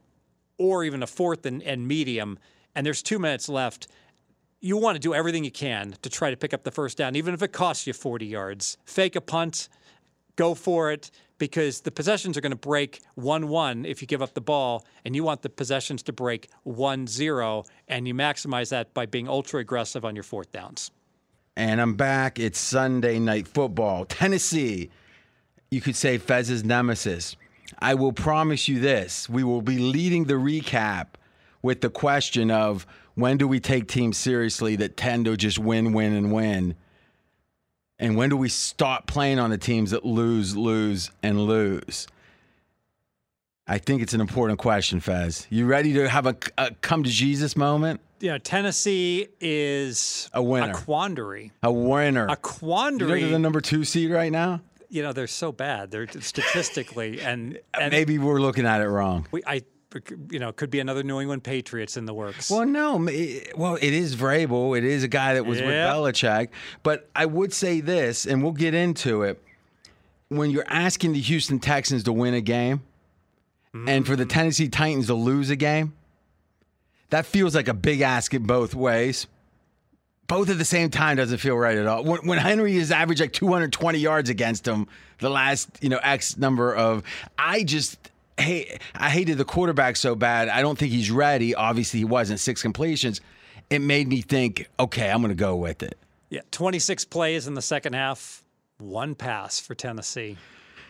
[0.58, 2.40] or even a fourth and, and medium,
[2.74, 3.88] and there's two minutes left,
[4.62, 7.18] you want to do everything you can to try to pick up the first down,
[7.18, 8.78] even if it costs you 40 yards.
[8.86, 9.68] Fake a punt,
[10.38, 14.22] go for it because the possessions are going to break 1 1 if you give
[14.22, 18.70] up the ball, and you want the possessions to break 1 0, and you maximize
[18.70, 20.92] that by being ultra aggressive on your fourth downs.
[21.56, 22.40] And I'm back.
[22.40, 24.06] It's Sunday night football.
[24.06, 24.90] Tennessee,
[25.70, 27.36] you could say Fez's nemesis.
[27.80, 31.10] I will promise you this we will be leading the recap
[31.62, 35.94] with the question of when do we take teams seriously that tend to just win,
[35.94, 36.76] win, and win?
[38.00, 42.08] And when do we stop playing on the teams that lose, lose, and lose?
[43.68, 45.48] I think it's an important question, Fez.
[45.50, 48.02] You ready to have a, a come to Jesus moment?
[48.24, 53.10] Yeah, Tennessee is a winner, a quandary, a winner, a quandary.
[53.10, 54.62] You know they're the number two seed right now.
[54.88, 55.92] You know they're so bad.
[55.92, 59.28] They're statistically and, and maybe we're looking at it wrong.
[59.32, 59.64] We, I
[60.30, 62.50] you know, could be another New England Patriots in the works.
[62.50, 62.96] Well, no.
[63.58, 64.78] Well, it is Vrabel.
[64.78, 65.90] It is a guy that was with Yeah.
[65.90, 66.48] Belichick.
[66.82, 69.40] But I would say this, and we'll get into it.
[70.30, 72.82] When you're asking the Houston Texans to win a game
[73.86, 74.30] and for the mm-hmm.
[74.30, 75.94] Tennessee Titans to lose a game,
[77.14, 79.28] that feels like a big ask in both ways.
[80.26, 82.04] Both at the same time doesn't feel right at all.
[82.04, 84.88] When, when Henry has averaged like 220 yards against him
[85.20, 87.04] the last, you know, X number of,
[87.38, 88.00] I just
[88.40, 90.50] hey, I hated the quarterback so bad.
[90.50, 91.54] I don't think he's ready.
[91.54, 92.40] Obviously, he wasn't.
[92.40, 93.22] Six completions.
[93.70, 95.96] It made me think, okay, I'm going to go with it.
[96.32, 98.44] yeah, 26 plays in the second half,
[98.80, 100.36] one pass for Tennessee.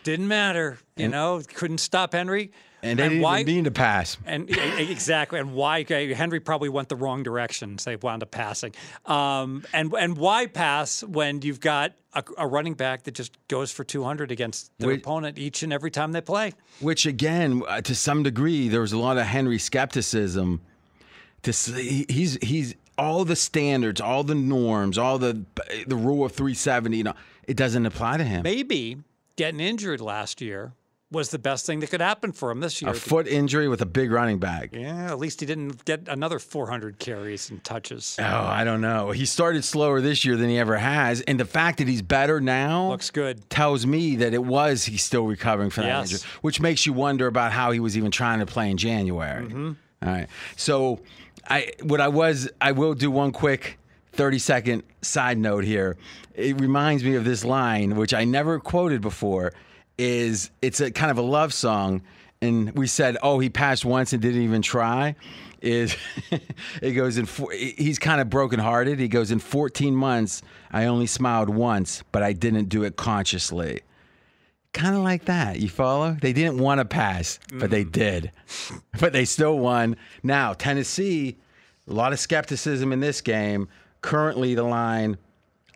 [0.04, 2.50] Didn't matter, you know, couldn't stop Henry.
[2.84, 3.40] And they didn't why?
[3.40, 4.18] even need to pass.
[4.26, 8.74] And exactly, and why Henry probably went the wrong direction, so they wound up passing.
[9.06, 13.72] Um, and and why pass when you've got a, a running back that just goes
[13.72, 15.00] for 200 against their Wait.
[15.00, 16.52] opponent each and every time they play?
[16.80, 20.60] Which again, uh, to some degree, there was a lot of Henry skepticism.
[21.44, 25.42] To see, he's he's all the standards, all the norms, all the
[25.86, 26.98] the rule of 370.
[26.98, 27.14] You know,
[27.48, 28.42] it doesn't apply to him.
[28.42, 28.98] Maybe
[29.36, 30.72] getting injured last year
[31.14, 32.90] was the best thing that could happen for him this year.
[32.90, 34.74] A foot injury with a big running back.
[34.74, 38.16] yeah, at least he didn't get another 400 carries and touches.
[38.18, 39.12] Oh, I don't know.
[39.12, 42.40] He started slower this year than he ever has, and the fact that he's better
[42.40, 43.48] now Looks good.
[43.48, 46.12] tells me that it was he's still recovering from that Yes.
[46.12, 49.44] injury, which makes you wonder about how he was even trying to play in January.
[49.46, 49.72] Mm-hmm.
[50.02, 50.26] All right.
[50.56, 51.00] So,
[51.48, 53.78] I what I was I will do one quick
[54.12, 55.96] 30 second side note here.
[56.34, 59.52] It reminds me of this line which I never quoted before
[59.98, 62.02] is it's a kind of a love song
[62.44, 65.16] and we said, "Oh, he passed once and didn't even try."
[65.62, 65.96] Is
[66.82, 67.26] it goes in?
[67.26, 68.98] four- He's kind of brokenhearted.
[68.98, 70.42] He goes in 14 months.
[70.70, 73.80] I only smiled once, but I didn't do it consciously.
[74.74, 75.60] Kind of like that.
[75.60, 76.16] You follow?
[76.20, 77.92] They didn't want to pass, but they mm.
[77.92, 78.32] did.
[79.00, 79.96] but they still won.
[80.22, 81.38] Now Tennessee,
[81.88, 83.68] a lot of skepticism in this game.
[84.02, 85.16] Currently, the line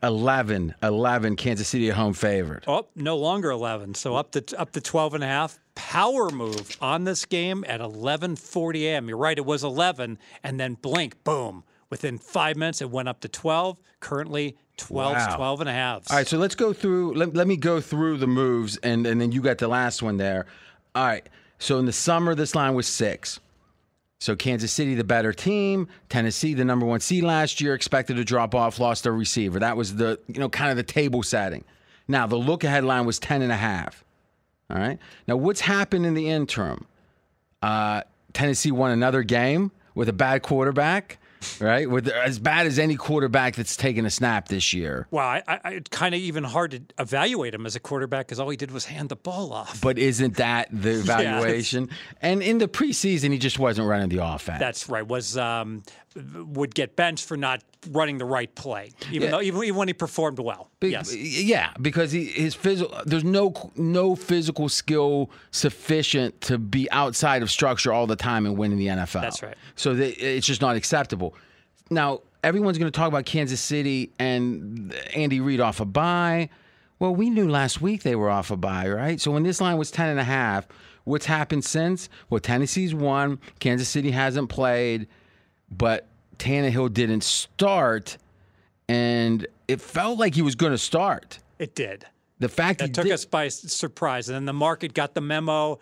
[0.02, 1.36] 11, 11.
[1.36, 2.64] Kansas City home favorite.
[2.66, 3.94] Oh, no longer 11.
[3.94, 5.58] So up to up to 12 and a half.
[5.74, 9.08] Power move on this game at 11:40 a.m.
[9.08, 11.64] You're right, it was 11 and then blink, boom.
[11.90, 13.78] Within 5 minutes it went up to 12.
[14.00, 15.36] Currently 12 Wow.
[15.36, 16.10] 12 and a half.
[16.10, 17.14] All right, so let's go through.
[17.14, 20.16] Let, let me go through the moves, and, and then you got the last one
[20.18, 20.46] there.
[20.94, 23.40] All right, so in the summer, this line was six.
[24.20, 25.88] So Kansas City, the better team.
[26.08, 29.60] Tennessee, the number one seed last year, expected to drop off, lost their receiver.
[29.60, 31.64] That was the you know kind of the table setting.
[32.08, 34.04] Now the look ahead line was ten and a half.
[34.70, 34.98] All right.
[35.26, 36.86] Now what's happened in the interim?
[37.62, 38.02] Uh,
[38.32, 41.18] Tennessee won another game with a bad quarterback,
[41.60, 41.88] right?
[41.90, 45.06] With as bad as any quarterback that's taken a snap this year.
[45.10, 48.40] Well, I, I, it's kind of even hard to evaluate him as a quarterback because
[48.40, 49.80] all he did was hand the ball off.
[49.80, 51.90] But isn't that the evaluation?
[52.22, 54.58] and in the preseason, he just wasn't running the offense.
[54.58, 55.06] That's right.
[55.06, 55.82] Was um,
[56.34, 59.30] would get benched for not running the right play, even Yeah.
[59.30, 60.70] though even, even when he performed well.
[60.80, 61.14] Be- yes.
[61.14, 67.50] Yeah, because he, his physical, there's no no physical skill sufficient to be outside of
[67.50, 69.20] structure all the time and win in the NFL.
[69.20, 69.56] That's right.
[69.76, 71.34] So they, it's just not acceptable.
[71.90, 76.48] Now everyone's going to talk about Kansas City and Andy Reid off a bye.
[76.98, 79.20] Well, we knew last week they were off a bye, right?
[79.20, 80.66] So when this line was 10 and a half,
[81.04, 82.08] what's happened since?
[82.28, 83.38] Well, Tennessee's won.
[83.60, 85.06] Kansas City hasn't played,
[85.70, 86.07] but
[86.38, 88.16] Tannehill didn't start,
[88.88, 91.38] and it felt like he was going to start.
[91.58, 92.06] It did.
[92.38, 94.28] The fact he That took did, us by surprise.
[94.28, 95.80] And then the market got the memo.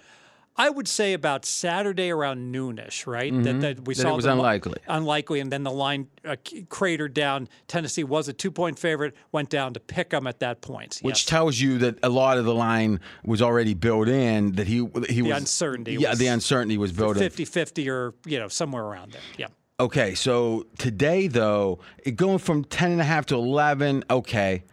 [0.58, 3.30] I would say about Saturday around noonish, right?
[3.42, 3.92] That, that we Mm-hmm.
[3.92, 4.78] That saw it was the li- unlikely.
[4.88, 6.36] unlikely, and then the line uh,
[6.70, 7.46] cratered down.
[7.68, 10.98] Tennessee was a two-point favorite, went down to pick them at that point.
[11.02, 11.24] which yes.
[11.26, 14.52] tells you that a lot of the line was already built in.
[14.52, 17.22] That he he was uncertainty Yeah, the uncertainty was built in.
[17.22, 19.20] 50-50 or you know somewhere around there.
[19.36, 19.48] Yeah.
[19.78, 24.64] Okay, so today though, it going from 10 and a half to 11, okay.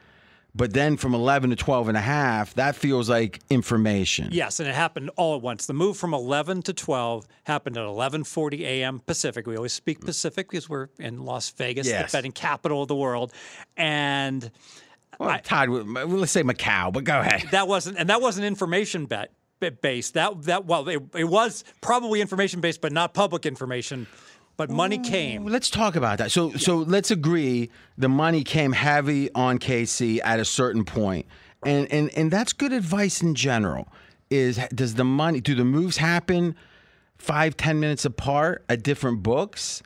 [0.56, 4.30] But then from 11 to 12 and a half, that feels like information.
[4.32, 5.66] Yes, and it happened all at once.
[5.66, 9.00] The move from 11 to 12 happened at 11:40 a.m.
[9.00, 9.48] Pacific.
[9.48, 10.06] We always speak mm.
[10.06, 12.12] Pacific because we're in Las Vegas, Yes.
[12.12, 13.34] the betting capital of the world,
[13.76, 14.52] and
[15.20, 17.45] Well, tied with, let's say Macau, but go ahead.
[17.51, 19.32] that wasn't and that wasn't information bet
[19.82, 20.14] based.
[20.14, 24.06] That that well, it, it was probably information based, but not public information.
[24.56, 25.45] But money came.
[25.45, 26.32] Let's talk about that.
[26.32, 31.26] So, so let's agree the money came heavy on KC at a certain point,
[31.66, 33.88] and and and that's good advice in general.
[34.30, 36.56] Is does the money do the moves happen
[37.18, 39.82] five ten minutes apart at different books?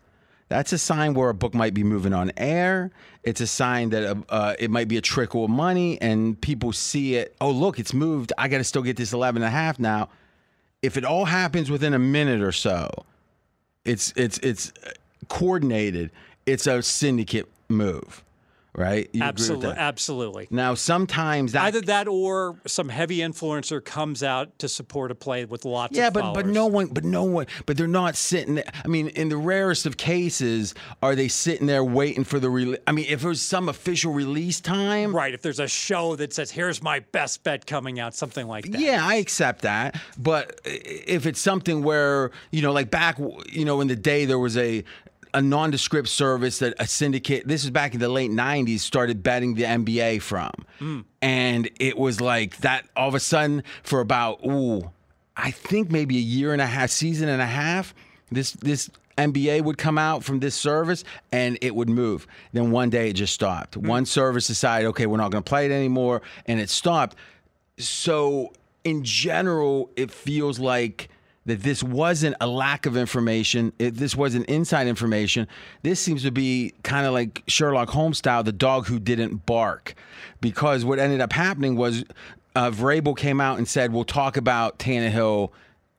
[0.49, 2.91] That's a sign where a book might be moving on air.
[3.24, 6.72] It's a sign that uh, uh, it might be a trickle of money, and people
[6.72, 7.36] see it.
[7.41, 8.32] Oh, look, it's moved.
[8.38, 10.07] I got to still get this 11 and a half now.
[10.82, 12.89] if it all happens within a minute or so,
[13.88, 14.73] it's it's it's
[15.29, 16.11] coordinated.
[16.45, 18.23] It's a syndicate move,
[18.78, 19.09] right?
[19.11, 19.78] You agree with Absolutely, that?
[19.78, 20.47] absolutely.
[20.51, 25.43] Now, sometimes that Either that or some heavy influencer comes out to support a play
[25.45, 26.43] with lots Yeah, of but followers.
[26.43, 28.55] but no one, but no one, but they're not sitting.
[28.55, 28.63] There.
[28.86, 32.80] I mean, in the rarest of cases, are they sitting there waiting for the release?
[32.88, 36.51] I mean, if there's some official release time, Right, if there's a show that says,
[36.51, 38.80] here's my best bet coming out, something like that.
[38.80, 39.99] Yeah, I accept that.
[40.17, 43.17] But if it's something where you know, like back,
[43.51, 44.84] you know, in the day, there was a
[45.38, 47.47] a nondescript service that a syndicate.
[47.47, 48.79] This is back in the late '90s.
[48.79, 51.01] Started betting the NBA from, hmm.
[51.21, 52.88] and it was like that.
[52.95, 54.89] All of a sudden, for about ooh,
[55.35, 57.93] I think maybe a year and a half, season and a half,
[58.31, 58.89] this this.
[59.17, 62.27] NBA would come out from this service and it would move.
[62.53, 63.73] Then one day it just stopped.
[63.73, 63.88] Hmm.
[63.88, 67.15] One service decided, okay, we're not going to play it anymore, and it stopped
[67.79, 71.09] so in general it feels like
[71.47, 75.47] that this wasn't a lack of information it, this wasn't inside information
[75.81, 79.95] this seems to be kind of like sherlock holmes style the dog who didn't bark
[80.39, 82.05] because what ended up happening was
[82.55, 85.51] uh, Vrabel came out and said we'll talk about Tannehill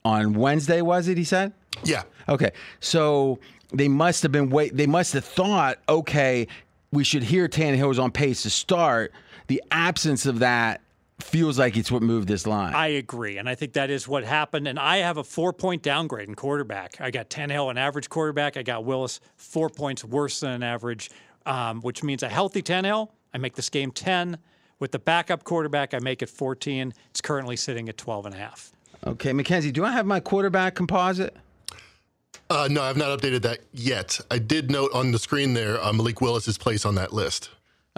[0.05, 2.03] on Wednesday was it he said Yeah.
[2.27, 3.39] Okay, so
[3.73, 4.75] they must have been wait.
[4.75, 6.47] They must have thought, okay,
[6.91, 9.11] we should hear Tannehill was on pace to start.
[9.47, 10.81] The absence of that
[11.21, 12.73] feels like it's what moved this line.
[12.73, 14.67] I agree, and I think that is what happened.
[14.67, 16.99] And I have a four-point downgrade in quarterback.
[16.99, 18.57] I got Tannehill, an average quarterback.
[18.57, 21.11] I got Willis, four points worse than an average,
[21.45, 24.37] um, which means a healthy Tannehill, I make this game 10.
[24.79, 26.93] With the backup quarterback, I make it 14.
[27.09, 28.71] It's currently sitting at 12 and a half.
[29.05, 31.35] okay, Mackenzie, do I have my quarterback composite?
[32.49, 34.19] Uh, no, I've not updated that yet.
[34.31, 37.49] I did note on the screen there uh, Malik Willis's place on that list.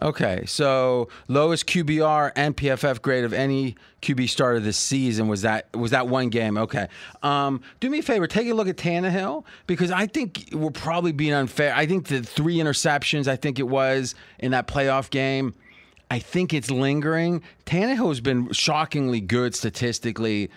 [0.02, 5.68] Okay, so lowest QBR and PFF grade of any QB starter this season was that
[5.76, 6.58] was that one game.
[6.58, 6.88] Okay,
[7.22, 11.12] um, do me a favor, take a look at Tannehill because I think we're probably
[11.12, 11.76] being unfair.
[11.76, 15.54] I think the three interceptions, I think it was in that playoff game.
[16.10, 17.44] I think it's lingering.
[17.68, 20.50] Tannehill has been shockingly good statistically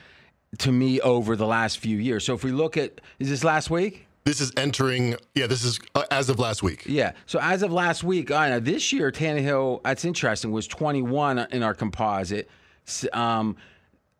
[0.59, 2.25] to me over the last few years.
[2.25, 4.04] So if we look at, is this last week?
[4.25, 6.85] This is entering, yeah, this is uh, as of last week.
[6.87, 7.13] Yeah.
[7.27, 9.83] So as of last week, I know this year Tannehill.
[9.85, 10.51] That's interesting.
[10.51, 12.49] Was 21 in our composite.
[12.87, 13.57] S- Um,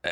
[0.05, 0.11] uh,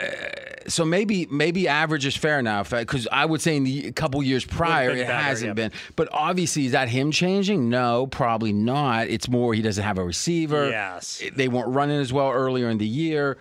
[0.69, 4.43] so maybe maybe average is fair enough because I would say in the couple years
[4.43, 5.53] prior it better, hasn't yeah.
[5.53, 5.73] been.
[5.97, 7.69] But obviously, is that him changing?
[7.69, 9.09] No, probably not.
[9.09, 10.71] It's more he doesn't have a receiver.
[10.71, 11.23] Yes.
[11.37, 13.37] They weren't running as well earlier in the year.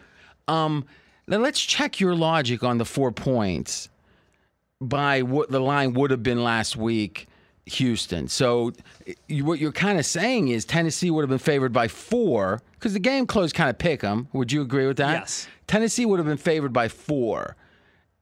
[0.49, 0.83] Um,
[1.27, 3.87] then let's check your logic on the four points
[4.81, 7.27] by what the line would have been last week,
[7.67, 8.27] Houston.
[8.27, 8.73] So
[9.27, 12.93] you, what you're kind of saying is Tennessee would have been favored by four because
[12.93, 14.27] the game closed kind of pick them.
[14.33, 15.13] Would you agree with that?
[15.21, 15.47] Yes.
[15.67, 17.55] Tennessee would have been favored by four.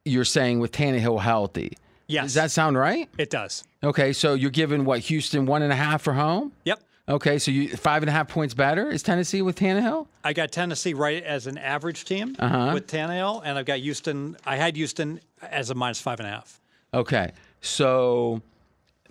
[0.06, 1.78] You're saying with Tannehill healthy.
[2.08, 2.26] Yes.
[2.26, 3.08] Does that sound right?
[3.18, 3.64] It does.
[3.84, 6.52] Okay, so you're giving what Houston one and a half for home.
[6.66, 6.82] Yep.
[7.10, 10.06] Okay, so you five and a half points better is Tennessee with Tannehill.
[10.24, 12.72] I got Tennessee right as an average team Uh-huh.
[12.74, 14.38] with Tannehill, and I've got Houston.
[14.46, 16.62] I had Houston as a minus five and a half.
[16.94, 17.32] Okay,
[17.62, 18.42] so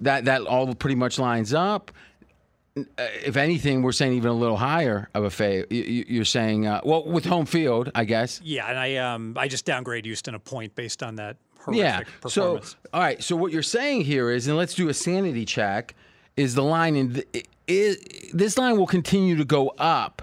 [0.00, 1.90] that that all pretty much lines up.
[2.96, 5.66] If anything, we're saying even a little higher of a fade.
[5.70, 8.40] You're saying, uh, well, with home field, I guess.
[8.44, 12.28] Yeah, and I um I just downgrade Houston a point based on that horrific Yeah.
[12.28, 12.60] So,
[12.92, 13.20] all right.
[13.20, 15.96] So what you're saying here is, and let's do a sanity check.
[16.36, 17.26] Is the line in the,
[17.68, 17.98] is,
[18.32, 20.22] this line will continue to go up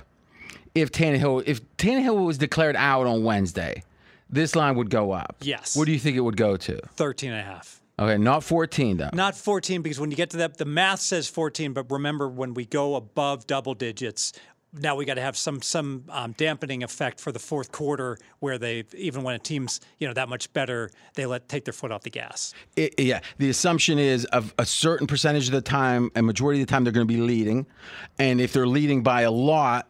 [0.75, 3.83] if Tannehill if Tannehill was declared out on Wednesday,
[4.29, 5.37] this line would go up.
[5.41, 5.75] Yes.
[5.75, 6.79] What do you think it would go to?
[6.95, 7.81] 13 and a half.
[7.97, 9.09] Okay, not 14 though.
[9.13, 12.53] Not 14 because when you get to that, the math says 14, but remember when
[12.53, 14.33] we go above double digits,
[14.77, 18.57] now we got to have some some um, dampening effect for the fourth quarter where
[18.57, 21.91] they even when a team's you know that much better, they let take their foot
[21.91, 22.53] off the gas.
[22.75, 26.67] It- yeah, the assumption is of a certain percentage of the time, a majority of
[26.67, 27.65] the time, they're going to be leading,
[28.19, 29.87] and if they're leading by a lot,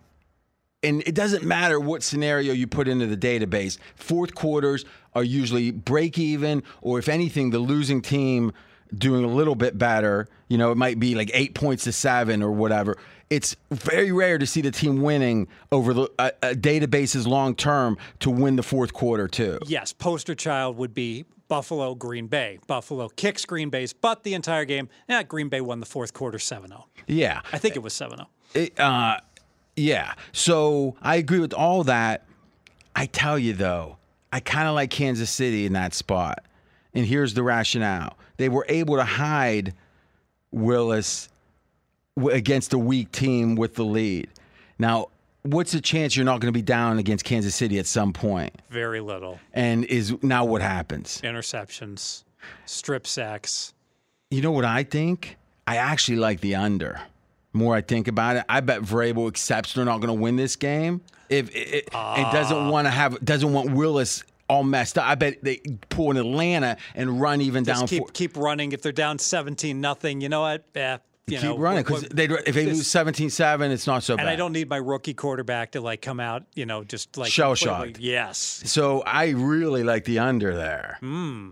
[0.84, 5.72] and it doesn't matter what scenario you put into the database, fourth quarters are usually
[5.72, 8.52] break even, or if anything, the losing team
[8.96, 10.28] doing a little bit better.
[10.48, 12.98] You know, it might be like eight points to seven or whatever.
[13.30, 17.97] It's very rare to see the team winning over the a, a database's long term
[18.19, 19.59] to win the fourth quarter too.
[19.65, 22.59] Yes, poster child would be Buffalo Green Bay.
[22.67, 24.89] Buffalo kicks Green Bay's butt the entire game.
[25.07, 26.84] Yeah, Green Bay won the fourth quarter 7-0.
[27.07, 28.09] Yeah, I think it was oh.
[28.09, 28.26] 7-0.
[28.53, 29.17] It, uh,
[29.76, 30.13] yeah.
[30.32, 32.26] So I agree with all that.
[32.95, 33.97] I tell you though,
[34.32, 36.45] I kind of like Kansas City in that spot.
[36.93, 39.73] And here's the rationale: they were able to hide
[40.51, 41.28] Willis
[42.32, 44.30] against a weak team with the lead.
[44.80, 45.07] Now,
[45.43, 48.53] what's the chance you're not going to be down against Kansas City at some point?
[48.70, 51.22] Very little And is now what happens?
[51.24, 52.24] interceptions,
[52.66, 53.74] strip sacks.
[54.32, 55.38] You know what I think?
[55.68, 56.99] I actually like the under.
[57.53, 60.55] More I think about it, I bet Vrabel accepts they're not going to win this
[60.55, 61.01] game.
[61.30, 65.07] If it, and doesn't want to have doesn't want Willis all messed up.
[65.07, 67.88] I bet they pull in Atlanta and run even Just down.
[67.88, 68.74] keep for, keep running.
[68.74, 70.66] If they're down seventeen nothing, you know what?
[70.76, 70.97] Eh,
[71.28, 74.21] you keep know, running because they if they this- lose 17-7, it's not so bad.
[74.23, 77.32] And I don't need my rookie quarterback to like come out, you know, just like
[77.32, 77.99] Shell-shocked.
[77.99, 80.97] Yes, So I really like the under there.
[80.99, 81.51] Hmm.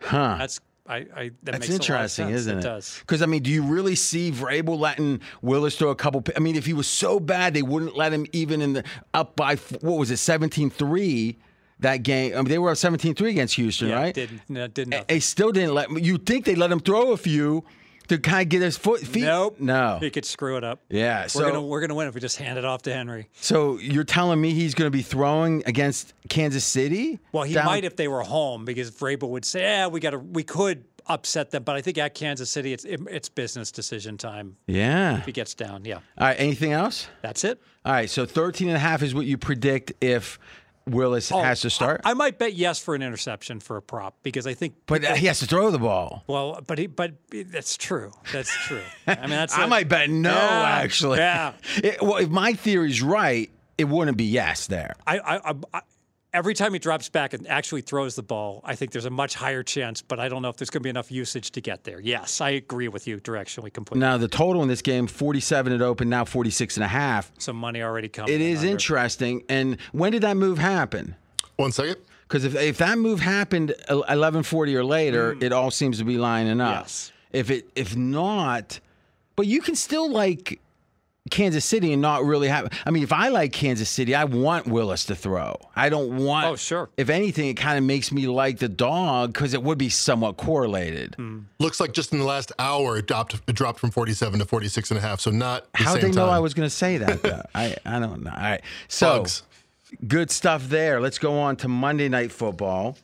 [0.00, 0.36] Huh.
[0.38, 0.96] that's I.
[0.96, 2.60] I that That's makes a lot of interesting, isn't it?
[2.60, 2.96] It does.
[3.00, 6.22] Because I mean, do you really see Vrabel letting Willis throw a couple?
[6.36, 9.34] I mean, if he was so bad, they wouldn't let him even in the up
[9.36, 11.36] by what was it, 17-3
[11.80, 12.32] that game.
[12.32, 14.14] I mean, they were up 17-3 against Houston, Yeah, right?
[14.14, 15.04] did no, did nothing.
[15.08, 15.90] They still didn't let.
[16.02, 17.64] You think they let him throw a few
[18.08, 19.22] to kind of get his foot feet?
[19.24, 19.60] Nope.
[19.60, 19.98] No.
[20.00, 20.80] He could screw it up.
[20.88, 21.22] Yeah.
[21.22, 23.28] We're So gonna we're gonna win if we just hand it off to Henry.
[23.40, 27.18] so you're telling me he's going to be throwing against Kansas City?
[27.32, 30.10] Well, he Down- might if they were home because Vrabel would say, "Yeah, we got
[30.10, 33.70] to we could upset them," but I think at Kansas City, it's it, it's business
[33.72, 34.56] decision time.
[34.66, 35.18] Yeah.
[35.18, 36.36] If he gets down, yeah, All right.
[36.38, 37.08] Anything else?
[37.22, 37.60] that's it.
[37.84, 38.10] All right.
[38.10, 40.38] So 13 and a half is what you predict if
[40.90, 42.00] Willis has oh, to start.
[42.04, 44.74] Oh, I, I might bet yes for an interception for a prop because I think.
[44.86, 46.24] but uh, he has to throw the ball.
[46.26, 48.12] Well, but he, but that's true.
[48.32, 48.82] That's true.
[49.06, 49.54] I mean, that's.
[49.58, 51.18] I a- might bet no, Yeah, actually.
[51.18, 51.52] yeah.
[51.76, 54.96] It- well, if my theory's right, it wouldn't be yes there.
[55.06, 55.80] I, I, I,
[56.32, 59.34] every time he drops back and actually throws the ball, I think there's a much
[59.34, 60.02] higher chance.
[60.02, 62.00] But I don't know if there's going to be enough usage to get there.
[62.00, 64.00] Yes, I agree with you directionally completely.
[64.00, 67.32] Now, the total in this game, 47 at open, now 46 and a half.
[67.38, 68.32] Some money already coming.
[68.32, 68.70] It in is under.
[68.72, 69.42] interesting.
[69.48, 71.16] And when did that move happen?
[71.56, 71.96] One second.
[72.28, 76.60] Because if, if that move happened 1140 or later, it all seems to be lining
[76.60, 76.76] up.
[76.76, 76.80] Mm.
[76.80, 77.12] Yes.
[77.32, 78.80] If it if not,
[79.34, 80.60] but you can still like
[81.28, 82.72] Kansas City and not really have.
[82.86, 85.56] I mean, if I like Kansas City, I want Willis to throw.
[85.76, 86.46] I don't want.
[86.46, 86.88] Oh, sure.
[86.96, 90.36] If anything, it kind of makes me like the dog because it would be somewhat
[90.36, 91.14] correlated.
[91.16, 91.40] Hmm.
[91.58, 94.90] Looks like just in the last hour it dropped it dropped from 47 to 46
[94.90, 95.20] and a half.
[95.20, 96.34] So not the How same they know time.
[96.34, 97.22] I was going to say that?
[97.22, 97.42] Though?
[97.54, 98.30] I I don't know.
[98.30, 99.42] All right, so Bugs.
[100.06, 101.00] good stuff there.
[101.00, 102.96] Let's go on to Monday Night Football.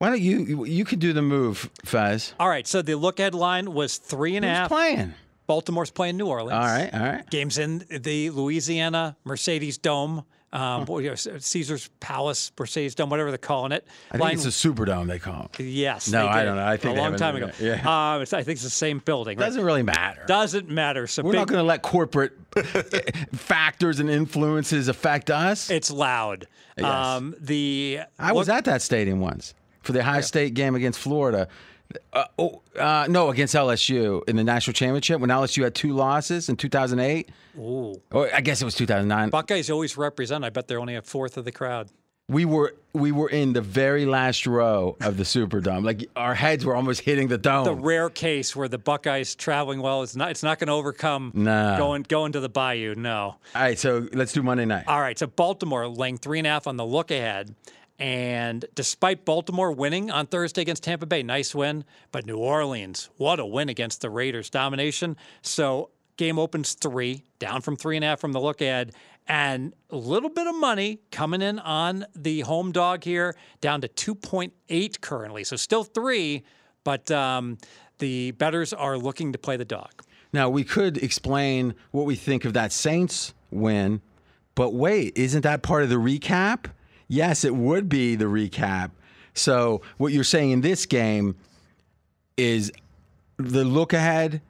[0.00, 2.32] Why don't you you, you could do the move, Fez?
[2.38, 2.66] All right.
[2.68, 4.68] So the look ahead line was three and a Who's half.
[4.68, 5.14] playing?
[5.48, 6.52] Baltimore's playing New Orleans.
[6.52, 7.30] All right, all right.
[7.30, 13.72] Games in the Louisiana Mercedes Dome, um, know, Caesar's Palace, Mercedes Dome, whatever they're calling
[13.72, 13.86] it.
[14.12, 15.64] I think it's a Superdome they call it.
[15.64, 16.10] yes.
[16.10, 16.66] No, I don't know.
[16.66, 17.50] I think a long time ago.
[17.60, 18.20] yeah.
[18.20, 19.38] It's, I think it's the same building.
[19.38, 19.46] Right?
[19.46, 20.22] Doesn't really matter.
[20.26, 21.06] Doesn't matter.
[21.06, 22.32] So We're big, not going to let corporate
[23.34, 25.70] factors and influences affect us.
[25.70, 26.46] It's loud.
[26.76, 26.86] Yes.
[26.86, 31.48] Um, the I was at that stadium once for the Ohio State game against Florida.
[32.12, 36.48] Uh, oh, uh, no, against LSU in the national championship when LSU had two losses
[36.48, 37.30] in 2008.
[37.58, 37.94] Ooh.
[38.12, 39.30] Or I guess it was 2009.
[39.30, 40.44] Buckeyes always represent.
[40.44, 41.88] I bet they're only a fourth of the crowd.
[42.28, 45.82] we were we were in the very last row of the Superdome.
[45.84, 47.64] Like our heads were almost hitting the dome.
[47.64, 50.30] The rare case where the Buckeyes traveling well is not.
[50.30, 51.76] It's not going to overcome No.
[51.78, 52.94] going going to the Bayou.
[52.96, 53.36] No.
[53.54, 54.84] All right, so let's do Monday night.
[54.88, 57.54] All right, so Baltimore laying three and a half on the look ahead.
[57.98, 63.40] And despite Baltimore winning on Thursday against Tampa Bay, nice win, but New Orleans, what
[63.40, 65.16] a win against the Raiders, domination.
[65.42, 68.92] So game opens three, down from three and a half from the look ahead,
[69.26, 73.88] and a little bit of money coming in on the home dog here, down to
[73.88, 75.42] 2.8 currently.
[75.44, 76.44] So still three,
[76.84, 77.58] but um,
[77.98, 79.90] the bettors are looking to play the dog.
[80.32, 84.02] Now we could explain what we think of that Saints win,
[84.54, 86.66] but wait, isn't that part of the recap?
[87.08, 88.90] Yes, it would be the recap.
[89.34, 91.36] So what you're saying in this game
[92.36, 92.70] is
[93.38, 94.40] the look ahead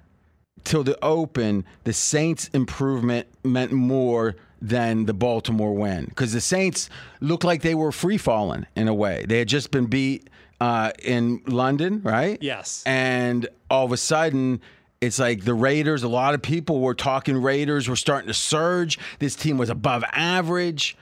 [0.64, 6.90] till the open, the Saints improvement meant more than the Baltimore win because the Saints
[7.20, 9.24] looked like they were free falling in a way.
[9.28, 10.28] They had just been beat
[10.60, 12.38] uh, in London, right?
[12.40, 12.82] Yes.
[12.84, 14.60] And all of a sudden,
[15.00, 18.98] it's like the Raiders, a lot of people were talking Raiders were starting to surge.
[19.20, 20.96] This team was above average.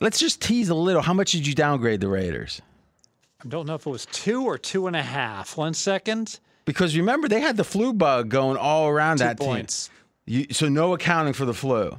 [0.00, 1.02] Let's just tease a little.
[1.02, 2.62] How much did you downgrade the Raiders?
[3.44, 5.56] I don't know if it was two or two and a half.
[5.56, 6.40] One second.
[6.64, 9.88] Because remember, they had the flu bug going all around that points.
[9.88, 9.96] team.
[10.26, 11.98] You, so no accounting for the flu.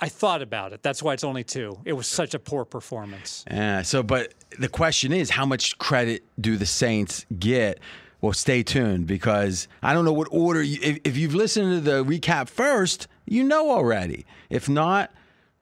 [0.00, 0.82] I thought about it.
[0.82, 1.78] That's why it's only two.
[1.84, 3.44] It was such a poor performance.
[3.50, 3.82] Yeah.
[3.82, 7.80] So, but the question is, how much credit do the Saints get?
[8.20, 10.62] Well, stay tuned because I don't know what order.
[10.62, 14.26] You, if, if you've listened to the recap first, you know already.
[14.50, 15.12] If not,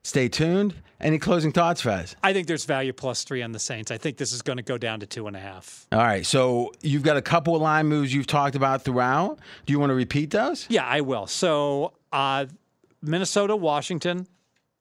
[0.02, 0.74] stay tuned.
[1.00, 2.16] Any closing thoughts, Fez?
[2.22, 3.90] I think there's value plus three on the Saints.
[3.90, 5.86] I think this is going to go down to two and a half.
[5.92, 6.24] All right.
[6.24, 9.38] So you've got a couple of line moves you've talked about throughout.
[9.66, 10.66] Do you want to repeat those?
[10.70, 11.26] Yeah, I will.
[11.26, 12.46] So uh,
[13.02, 14.26] Minnesota, Washington.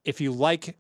[0.06, 0.78] If you like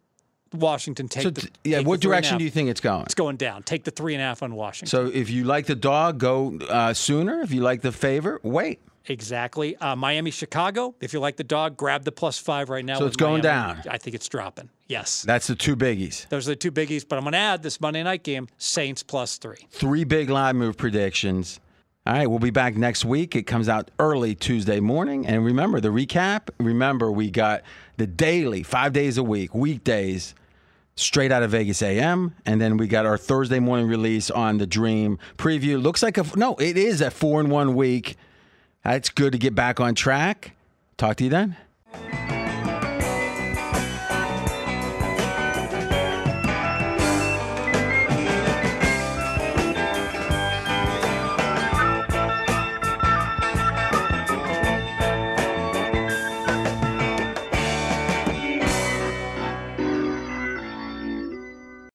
[0.54, 2.70] Washington, take So, the yeah, take what the three and a direction do you think
[2.70, 3.04] it's going?
[3.04, 3.64] It's going down.
[3.64, 4.88] Take the three and a half on Washington.
[4.88, 7.42] So if you like the dog, go uh, sooner.
[7.42, 8.80] If you like the favor, wait.
[9.08, 9.76] Exactly.
[9.78, 10.96] Uh, Miami, Chicago.
[11.00, 13.00] If you like the dog, grab the plus five right now.
[13.00, 13.82] So it's going Miami.
[13.82, 13.82] down.
[13.90, 14.70] I think it's dropping.
[14.88, 15.22] Yes.
[15.24, 16.28] That's the two biggies.
[16.30, 17.08] Those are the two biggies.
[17.08, 19.68] But I'm going to add this Monday night game Saints plus three.
[19.72, 21.60] Three big live move predictions.
[22.08, 23.36] All right, we'll be back next week.
[23.36, 25.26] It comes out early Tuesday morning.
[25.26, 26.50] And remember the recap.
[26.60, 27.64] Remember, we got
[27.98, 30.36] the daily, five days a week, weekdays,
[30.96, 32.36] straight out of Vegas AM.
[32.46, 35.82] And then we got our Thursday morning release on the Dream preview.
[35.82, 38.18] Looks like a, no, it is a four in one week.
[38.86, 40.52] It's good to get back on track.
[40.98, 41.58] Talk to you then.